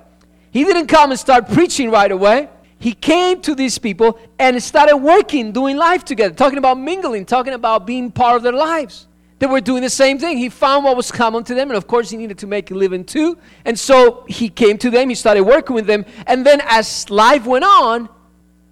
He 0.52 0.64
didn't 0.64 0.88
come 0.88 1.12
and 1.12 1.20
start 1.20 1.50
preaching 1.50 1.92
right 1.92 2.12
away. 2.12 2.50
He 2.78 2.94
came 2.94 3.42
to 3.42 3.56
these 3.56 3.78
people 3.78 4.20
and 4.38 4.62
started 4.62 4.98
working, 4.98 5.52
doing 5.52 5.78
life 5.78 6.04
together, 6.04 6.36
talking 6.36 6.58
about 6.58 6.78
mingling, 6.78 7.26
talking 7.26 7.54
about 7.54 7.88
being 7.88 8.12
part 8.12 8.36
of 8.36 8.44
their 8.44 8.54
lives. 8.54 9.08
They 9.40 9.48
were 9.48 9.62
doing 9.62 9.82
the 9.82 9.90
same 9.90 10.18
thing. 10.18 10.38
He 10.38 10.50
found 10.50 10.86
what 10.86 10.96
was 10.96 11.12
common 11.12 11.44
to 11.46 11.54
them, 11.54 11.70
and 11.70 11.78
of 11.78 11.88
course, 11.88 12.10
he 12.10 12.18
needed 12.18 12.38
to 12.40 12.48
make 12.48 12.72
a 12.72 12.74
living 12.74 13.04
too. 13.04 13.38
And 13.66 13.78
so 13.78 14.26
he 14.30 14.50
came 14.50 14.78
to 14.80 14.90
them, 14.90 15.10
he 15.10 15.16
started 15.16 15.44
working 15.44 15.76
with 15.76 15.88
them, 15.88 16.06
and 16.26 16.46
then 16.46 16.62
as 16.66 17.10
life 17.10 17.46
went 17.46 17.66
on, 17.66 18.10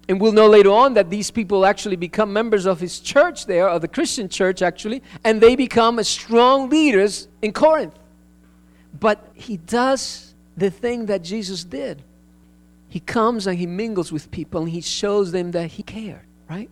and 0.08 0.20
we'll 0.20 0.32
know 0.32 0.48
later 0.48 0.70
on 0.70 0.94
that 0.94 1.08
these 1.10 1.30
people 1.30 1.64
actually 1.64 1.96
become 1.96 2.32
members 2.32 2.66
of 2.66 2.80
his 2.80 3.00
church 3.00 3.46
there, 3.46 3.68
of 3.68 3.80
the 3.80 3.88
Christian 3.88 4.28
church 4.28 4.60
actually, 4.60 5.02
and 5.24 5.40
they 5.40 5.56
become 5.56 6.02
strong 6.02 6.68
leaders 6.68 7.28
in 7.40 7.52
Corinth. 7.52 7.94
But 8.98 9.26
he 9.34 9.56
does 9.56 10.34
the 10.56 10.70
thing 10.70 11.06
that 11.06 11.22
Jesus 11.22 11.64
did. 11.64 12.02
He 12.88 13.00
comes 13.00 13.46
and 13.46 13.58
he 13.58 13.66
mingles 13.66 14.12
with 14.12 14.30
people 14.30 14.62
and 14.62 14.70
he 14.70 14.80
shows 14.80 15.32
them 15.32 15.50
that 15.52 15.72
he 15.72 15.82
cared, 15.82 16.22
right? 16.48 16.70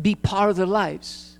Be 0.00 0.14
part 0.14 0.50
of 0.50 0.56
their 0.56 0.66
lives. 0.66 1.38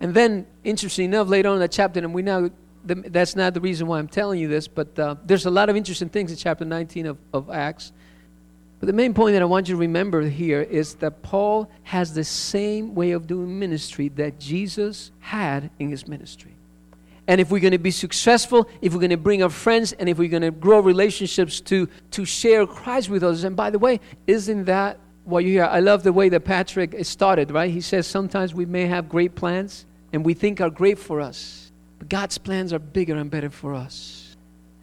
And 0.00 0.14
then, 0.14 0.46
interesting 0.64 1.06
enough, 1.06 1.28
later 1.28 1.48
on 1.48 1.56
in 1.56 1.60
the 1.60 1.68
chapter, 1.68 1.98
and 1.98 2.12
we 2.12 2.22
now, 2.22 2.50
that's 2.84 3.34
not 3.34 3.54
the 3.54 3.60
reason 3.60 3.86
why 3.86 3.98
I'm 3.98 4.08
telling 4.08 4.38
you 4.38 4.48
this, 4.48 4.68
but 4.68 4.96
uh, 4.98 5.16
there's 5.24 5.46
a 5.46 5.50
lot 5.50 5.68
of 5.68 5.76
interesting 5.76 6.08
things 6.08 6.30
in 6.30 6.36
chapter 6.36 6.64
19 6.64 7.06
of, 7.06 7.18
of 7.32 7.50
Acts 7.50 7.92
but 8.80 8.86
the 8.86 8.92
main 8.92 9.12
point 9.12 9.32
that 9.32 9.42
I 9.42 9.46
want 9.46 9.68
you 9.68 9.74
to 9.74 9.80
remember 9.80 10.22
here 10.22 10.62
is 10.62 10.94
that 10.96 11.22
Paul 11.22 11.68
has 11.82 12.14
the 12.14 12.24
same 12.24 12.94
way 12.94 13.10
of 13.10 13.26
doing 13.26 13.58
ministry 13.58 14.08
that 14.10 14.38
Jesus 14.38 15.10
had 15.18 15.70
in 15.78 15.90
his 15.90 16.06
ministry. 16.06 16.54
And 17.26 17.40
if 17.40 17.50
we're 17.50 17.60
going 17.60 17.72
to 17.72 17.78
be 17.78 17.90
successful, 17.90 18.68
if 18.80 18.94
we're 18.94 19.00
going 19.00 19.10
to 19.10 19.16
bring 19.16 19.42
our 19.42 19.50
friends, 19.50 19.92
and 19.92 20.08
if 20.08 20.16
we're 20.16 20.30
going 20.30 20.42
to 20.42 20.50
grow 20.50 20.80
relationships 20.80 21.60
to, 21.62 21.88
to 22.12 22.24
share 22.24 22.66
Christ 22.66 23.10
with 23.10 23.22
others, 23.22 23.44
and 23.44 23.54
by 23.54 23.68
the 23.68 23.78
way, 23.78 24.00
isn't 24.26 24.64
that 24.64 24.98
what 25.24 25.44
you 25.44 25.50
hear? 25.50 25.64
I 25.64 25.80
love 25.80 26.04
the 26.04 26.12
way 26.12 26.30
that 26.30 26.44
Patrick 26.44 26.96
started, 27.04 27.50
right? 27.50 27.70
He 27.70 27.82
says 27.82 28.06
sometimes 28.06 28.54
we 28.54 28.64
may 28.64 28.86
have 28.86 29.08
great 29.08 29.34
plans 29.34 29.84
and 30.12 30.24
we 30.24 30.32
think 30.32 30.60
are 30.60 30.70
great 30.70 30.98
for 30.98 31.20
us, 31.20 31.70
but 31.98 32.08
God's 32.08 32.38
plans 32.38 32.72
are 32.72 32.78
bigger 32.78 33.16
and 33.16 33.30
better 33.30 33.50
for 33.50 33.74
us. 33.74 34.27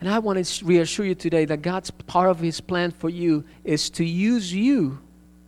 And 0.06 0.14
I 0.14 0.20
want 0.20 0.46
to 0.46 0.66
reassure 0.66 1.04
you 1.04 1.16
today 1.16 1.46
that 1.46 1.64
God's 1.64 1.90
part 1.90 2.30
of 2.30 2.40
His 2.40 2.62
plan 2.62 2.92
for 2.92 3.10
you 3.10 3.44
is 3.64 3.90
to 3.90 4.06
use 4.06 4.54
you 4.54 5.00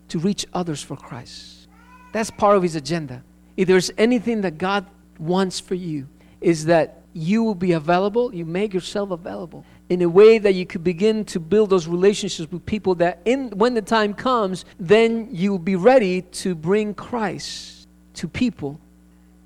to 0.07 0.17
reach 0.17 0.47
others 0.51 0.81
for 0.81 0.97
Christ. 0.97 1.67
That's 2.11 2.31
part 2.31 2.57
of 2.57 2.63
His 2.63 2.75
agenda. 2.75 3.21
If 3.55 3.67
there's 3.67 3.91
anything 3.99 4.41
that 4.41 4.57
God 4.57 4.87
wants 5.19 5.59
for 5.59 5.75
you, 5.75 6.07
is 6.41 6.65
that 6.65 7.03
you 7.13 7.43
will 7.43 7.53
be 7.53 7.73
available, 7.73 8.33
you 8.33 8.45
make 8.45 8.73
yourself 8.73 9.11
available 9.11 9.63
in 9.89 10.01
a 10.01 10.09
way 10.09 10.39
that 10.39 10.55
you 10.55 10.65
could 10.65 10.83
begin 10.83 11.23
to 11.25 11.39
build 11.39 11.69
those 11.69 11.87
relationships 11.87 12.51
with 12.51 12.65
people 12.65 12.95
that 12.95 13.21
in 13.25 13.51
when 13.51 13.75
the 13.75 13.81
time 13.83 14.11
comes, 14.11 14.65
then 14.79 15.29
you'll 15.31 15.59
be 15.59 15.75
ready 15.75 16.23
to 16.23 16.55
bring 16.55 16.95
Christ 16.95 17.87
to 18.15 18.27
people 18.27 18.79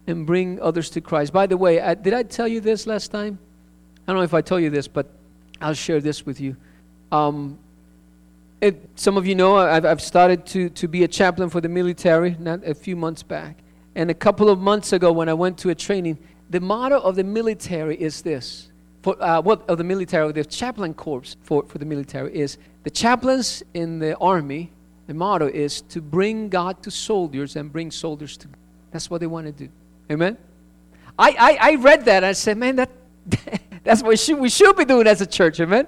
and 0.08 0.26
bring 0.26 0.62
others 0.62 0.90
to 0.92 1.02
Christ. 1.02 1.34
By 1.34 1.48
the 1.48 1.58
way, 1.58 1.82
I, 1.82 1.96
did 1.96 2.14
I 2.14 2.24
tell 2.24 2.48
you 2.48 2.62
this 2.62 2.88
last 2.88 3.12
time? 3.12 3.40
I 4.08 4.12
don't 4.12 4.18
know 4.18 4.24
if 4.24 4.34
I 4.34 4.42
told 4.42 4.62
you 4.62 4.70
this, 4.70 4.88
but 4.88 5.08
I'll 5.62 5.74
share 5.74 6.02
this 6.02 6.26
with 6.26 6.42
you. 6.42 6.56
Um, 7.12 7.58
it, 8.62 8.90
some 8.96 9.18
of 9.18 9.26
you 9.26 9.36
know 9.36 9.58
I've, 9.58 9.86
I've 9.86 10.02
started 10.02 10.46
to, 10.48 10.70
to 10.70 10.88
be 10.88 11.04
a 11.04 11.08
chaplain 11.08 11.50
for 11.50 11.62
the 11.62 11.70
military 11.70 12.36
not 12.40 12.64
a 12.66 12.74
few 12.74 12.96
months 12.96 13.24
back. 13.24 13.58
And 13.96 14.10
a 14.10 14.14
couple 14.14 14.50
of 14.50 14.60
months 14.60 14.94
ago, 14.94 15.12
when 15.12 15.28
I 15.28 15.34
went 15.34 15.58
to 15.60 15.70
a 15.70 15.76
training, 15.76 16.18
the 16.50 16.60
motto 16.60 17.00
of 17.00 17.16
the 17.16 17.24
military 17.24 18.00
is 18.00 18.22
this. 18.22 18.70
For, 19.02 19.22
uh, 19.22 19.42
what 19.42 19.68
of 19.68 19.78
the 19.78 19.84
military, 19.84 20.28
of 20.28 20.36
the 20.36 20.46
chaplain 20.46 20.94
corps 20.94 21.36
for, 21.42 21.64
for 21.64 21.78
the 21.80 21.86
military 21.86 22.38
is 22.38 22.58
the 22.84 22.90
chaplains 22.90 23.64
in 23.74 24.00
the 24.00 24.16
army, 24.18 24.72
the 25.08 25.14
motto 25.14 25.48
is 25.48 25.82
to 25.82 26.02
bring 26.02 26.50
God 26.50 26.84
to 26.84 26.92
soldiers 26.92 27.56
and 27.56 27.72
bring 27.72 27.90
soldiers 27.92 28.38
to 28.38 28.48
God. 28.48 28.58
That's 28.92 29.10
what 29.10 29.22
they 29.22 29.28
want 29.28 29.48
to 29.48 29.52
do. 29.52 29.70
Amen? 30.12 30.38
I, 31.18 31.36
I, 31.40 31.72
I 31.72 31.76
read 31.76 32.06
that 32.06 32.24
I 32.24 32.34
said, 32.34 32.58
man, 32.58 32.76
that, 32.78 32.92
That's 33.84 34.02
what 34.02 34.10
we 34.40 34.50
should, 34.50 34.78
be 34.78 34.86
doing 34.86 35.08
as 35.08 35.22
a 35.22 35.26
church, 35.26 35.60
amen? 35.60 35.88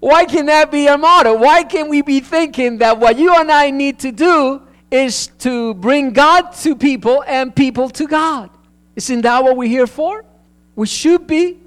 Why 0.00 0.24
can 0.24 0.46
that 0.46 0.70
be 0.70 0.88
our 0.88 0.98
motto? 0.98 1.36
Why 1.36 1.64
can 1.64 1.88
we 1.88 2.02
be 2.02 2.20
thinking 2.20 2.78
that 2.78 2.98
what 2.98 3.18
you 3.18 3.34
and 3.34 3.50
I 3.50 3.70
need 3.70 3.98
to 4.00 4.12
do 4.12 4.62
is 4.90 5.28
to 5.38 5.74
bring 5.74 6.12
God 6.12 6.52
to 6.52 6.74
people 6.74 7.22
and 7.26 7.54
people 7.54 7.90
to 7.90 8.06
God. 8.06 8.50
Isn't 8.96 9.22
that 9.22 9.44
what 9.44 9.56
we're 9.56 9.68
here 9.68 9.86
for? 9.86 10.24
We 10.76 10.86
should 10.86 11.26
be. 11.26 11.58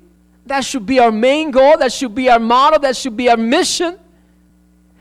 That 0.48 0.66
should 0.66 0.86
be 0.86 1.00
our 1.00 1.12
main 1.12 1.52
goal. 1.52 1.78
That 1.78 1.94
should 1.94 2.16
be 2.16 2.30
our 2.30 2.40
motto. 2.40 2.80
That 2.80 2.98
should 2.98 3.16
be 3.16 3.30
our 3.30 3.38
mission. 3.38 3.98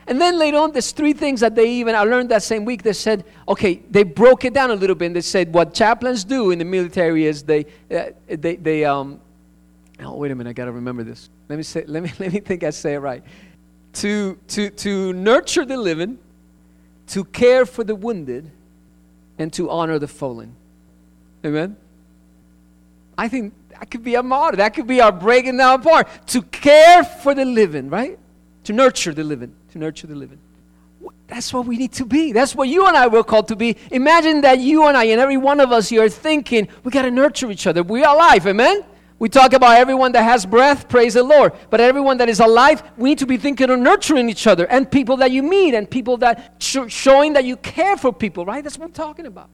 And 0.07 0.19
then 0.19 0.37
later 0.37 0.57
on, 0.57 0.71
there's 0.71 0.91
three 0.91 1.13
things 1.13 1.39
that 1.39 1.55
they 1.55 1.69
even, 1.69 1.95
I 1.95 2.03
learned 2.03 2.29
that 2.29 2.43
same 2.43 2.65
week, 2.65 2.83
they 2.83 2.93
said, 2.93 3.23
okay, 3.47 3.81
they 3.89 4.03
broke 4.03 4.45
it 4.45 4.53
down 4.53 4.71
a 4.71 4.75
little 4.75 4.95
bit 4.95 5.07
and 5.07 5.15
they 5.15 5.21
said 5.21 5.53
what 5.53 5.73
chaplains 5.73 6.23
do 6.23 6.51
in 6.51 6.59
the 6.59 6.65
military 6.65 7.25
is 7.25 7.43
they, 7.43 7.65
uh, 7.89 8.05
they, 8.27 8.55
they, 8.55 8.83
um, 8.83 9.19
oh, 10.03 10.15
wait 10.15 10.31
a 10.31 10.35
minute, 10.35 10.49
I 10.49 10.53
got 10.53 10.65
to 10.65 10.71
remember 10.71 11.03
this. 11.03 11.29
Let 11.49 11.57
me 11.57 11.63
say, 11.63 11.83
let 11.87 12.03
me, 12.03 12.11
let 12.19 12.33
me 12.33 12.39
think 12.39 12.63
I 12.63 12.69
say 12.69 12.95
it 12.95 12.99
right. 12.99 13.23
To, 13.93 14.37
to, 14.49 14.69
to 14.69 15.13
nurture 15.13 15.65
the 15.65 15.77
living, 15.77 16.17
to 17.07 17.25
care 17.25 17.65
for 17.65 17.83
the 17.83 17.95
wounded, 17.95 18.49
and 19.37 19.51
to 19.53 19.69
honor 19.69 19.99
the 19.99 20.07
fallen. 20.07 20.55
Amen? 21.45 21.75
I 23.17 23.27
think 23.27 23.53
that 23.71 23.89
could 23.89 24.03
be 24.03 24.15
a 24.15 24.23
motto. 24.23 24.57
That 24.57 24.73
could 24.73 24.87
be 24.87 25.01
our 25.01 25.11
breaking 25.11 25.57
down 25.57 25.81
part. 25.81 26.07
To 26.27 26.41
care 26.41 27.03
for 27.03 27.33
the 27.33 27.45
living, 27.45 27.89
right? 27.89 28.17
To 28.65 28.73
nurture 28.73 29.13
the 29.13 29.23
living. 29.23 29.53
To 29.71 29.79
nurture 29.79 30.07
the 30.07 30.15
living. 30.15 30.39
That's 31.27 31.53
what 31.53 31.65
we 31.65 31.77
need 31.77 31.93
to 31.93 32.05
be. 32.05 32.31
That's 32.31 32.53
what 32.53 32.67
you 32.67 32.87
and 32.87 32.95
I 32.95 33.07
were 33.07 33.23
called 33.23 33.47
to 33.47 33.55
be. 33.55 33.77
Imagine 33.89 34.41
that 34.41 34.59
you 34.59 34.87
and 34.87 34.97
I 34.97 35.05
and 35.05 35.21
every 35.21 35.37
one 35.37 35.59
of 35.59 35.71
us 35.71 35.89
here 35.89 36.03
are 36.03 36.09
thinking 36.09 36.67
we 36.83 36.91
got 36.91 37.03
to 37.03 37.11
nurture 37.11 37.49
each 37.49 37.65
other. 37.67 37.83
We 37.83 38.03
are 38.03 38.13
alive, 38.13 38.45
amen? 38.45 38.83
We 39.21 39.29
talk 39.29 39.53
about 39.53 39.77
everyone 39.77 40.13
that 40.13 40.23
has 40.23 40.47
breath, 40.47 40.89
praise 40.89 41.13
the 41.13 41.21
Lord. 41.21 41.53
But 41.69 41.79
everyone 41.79 42.17
that 42.17 42.27
is 42.27 42.39
alive, 42.39 42.81
we 42.97 43.09
need 43.09 43.19
to 43.19 43.27
be 43.27 43.37
thinking 43.37 43.69
of 43.69 43.77
nurturing 43.77 44.27
each 44.29 44.47
other 44.47 44.65
and 44.65 44.89
people 44.89 45.17
that 45.17 45.29
you 45.29 45.43
meet 45.43 45.75
and 45.75 45.87
people 45.87 46.17
that 46.17 46.55
sh- 46.57 46.87
showing 46.87 47.33
that 47.33 47.45
you 47.45 47.55
care 47.57 47.97
for 47.97 48.11
people, 48.11 48.47
right? 48.47 48.63
That's 48.63 48.79
what 48.79 48.85
I'm 48.85 48.93
talking 48.93 49.27
about. 49.27 49.51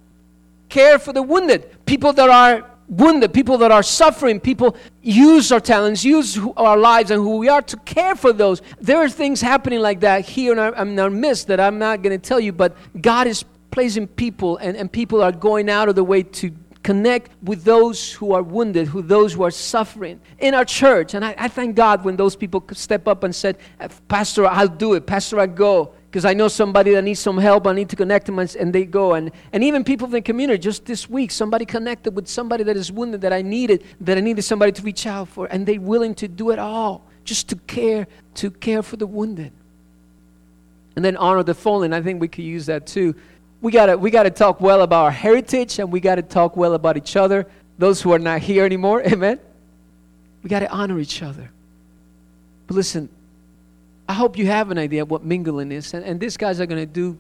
Care 0.70 0.98
for 1.00 1.12
the 1.12 1.22
wounded, 1.22 1.86
people 1.86 2.14
that 2.14 2.30
are 2.30 2.66
wounded, 2.88 3.34
people 3.34 3.58
that 3.58 3.70
are 3.74 3.84
suffering, 3.84 4.40
people 4.40 4.78
use 5.02 5.52
our 5.52 5.60
talents, 5.60 6.02
use 6.06 6.40
our 6.56 6.78
lives 6.78 7.12
and 7.12 7.22
who 7.22 7.36
we 7.36 7.50
are 7.50 7.62
to 7.64 7.76
care 7.80 8.16
for 8.16 8.32
those. 8.32 8.62
There 8.80 9.00
are 9.00 9.10
things 9.10 9.42
happening 9.42 9.82
like 9.82 10.00
that 10.00 10.24
here 10.24 10.54
in 10.54 10.60
our, 10.60 10.74
in 10.76 10.98
our 10.98 11.10
midst 11.10 11.48
that 11.48 11.60
I'm 11.60 11.78
not 11.78 12.02
going 12.02 12.18
to 12.18 12.26
tell 12.26 12.40
you, 12.40 12.54
but 12.54 12.78
God 13.02 13.28
is 13.28 13.44
placing 13.72 14.08
people 14.08 14.56
and, 14.56 14.78
and 14.78 14.90
people 14.90 15.22
are 15.22 15.34
going 15.34 15.70
out 15.70 15.90
of 15.90 15.96
the 15.96 16.06
way 16.06 16.24
to 16.24 16.52
connect 16.88 17.32
with 17.44 17.66
those 17.66 18.14
who 18.14 18.32
are 18.32 18.42
wounded, 18.42 18.88
who 18.88 19.02
those 19.02 19.34
who 19.34 19.44
are 19.44 19.52
suffering 19.52 20.22
in 20.40 20.54
our 20.54 20.64
church. 20.64 21.16
And 21.16 21.26
I, 21.26 21.36
I 21.38 21.50
thank 21.50 21.76
God 21.76 22.06
when 22.06 22.16
those 22.16 22.34
people 22.38 22.64
step 22.72 23.10
up 23.10 23.26
and 23.26 23.36
said, 23.36 23.58
eh, 23.82 23.90
Pastor, 24.08 24.46
I'll 24.46 24.70
do 24.70 24.94
it. 24.94 25.06
Pastor, 25.06 25.38
I 25.38 25.48
go 25.48 25.92
because 26.10 26.24
I 26.24 26.34
know 26.34 26.48
somebody 26.48 26.92
that 26.92 27.02
needs 27.02 27.20
some 27.20 27.38
help. 27.40 27.68
I 27.68 27.74
need 27.74 27.90
to 27.90 27.98
connect 27.98 28.26
them, 28.26 28.40
and 28.40 28.72
they 28.72 28.86
go. 28.86 29.16
And, 29.16 29.34
and 29.52 29.66
even 29.66 29.84
people 29.84 30.06
in 30.06 30.14
the 30.14 30.22
community, 30.22 30.60
just 30.60 30.86
this 30.86 31.10
week, 31.10 31.32
somebody 31.32 31.66
connected 31.66 32.16
with 32.16 32.30
somebody 32.30 32.64
that 32.64 32.78
is 32.78 32.90
wounded 32.90 33.20
that 33.20 33.34
I 33.34 33.42
needed, 33.42 33.84
that 34.00 34.18
I 34.18 34.22
needed 34.22 34.44
somebody 34.44 34.72
to 34.72 34.82
reach 34.82 35.06
out 35.06 35.28
for, 35.28 35.46
and 35.48 35.66
they're 35.66 35.82
willing 35.82 36.16
to 36.16 36.30
do 36.30 36.52
it 36.52 36.58
all 36.58 37.04
just 37.26 37.50
to 37.50 37.58
care, 37.58 38.08
to 38.36 38.50
care 38.50 38.82
for 38.82 38.96
the 38.96 39.08
wounded. 39.08 39.52
And 40.96 41.04
then 41.04 41.18
honor 41.18 41.44
the 41.44 41.54
fallen. 41.54 41.92
I 41.92 42.02
think 42.02 42.22
we 42.22 42.30
could 42.30 42.46
use 42.46 42.68
that 42.68 42.88
too. 42.88 43.14
We 43.62 43.72
gotta, 43.72 43.98
we 43.98 44.12
gotta 44.12 44.30
talk 44.30 44.62
well 44.62 44.82
about 44.82 45.06
our 45.06 45.12
heritage, 45.12 45.80
and 45.80 45.92
we 45.92 46.00
gotta 46.00 46.22
talk 46.22 46.56
well 46.56 46.74
about 46.74 46.98
each 46.98 47.16
other. 47.16 47.48
Those 47.78 48.02
who 48.02 48.12
are 48.14 48.20
not 48.20 48.42
here 48.42 48.66
anymore, 48.66 49.02
amen. 49.06 49.40
We 50.44 50.50
gotta 50.50 50.70
honor 50.70 51.00
each 51.00 51.24
other. 51.24 51.52
But 52.68 52.76
listen, 52.76 53.10
I 54.08 54.14
hope 54.14 54.38
you 54.38 54.48
have 54.48 54.72
an 54.72 54.78
idea 54.78 55.02
of 55.02 55.10
what 55.10 55.24
mingling 55.24 55.72
is. 55.72 55.94
And, 55.94 56.06
and 56.06 56.20
these 56.20 56.38
guys 56.38 56.62
are 56.62 56.68
to 56.80 56.86
do 56.86 57.18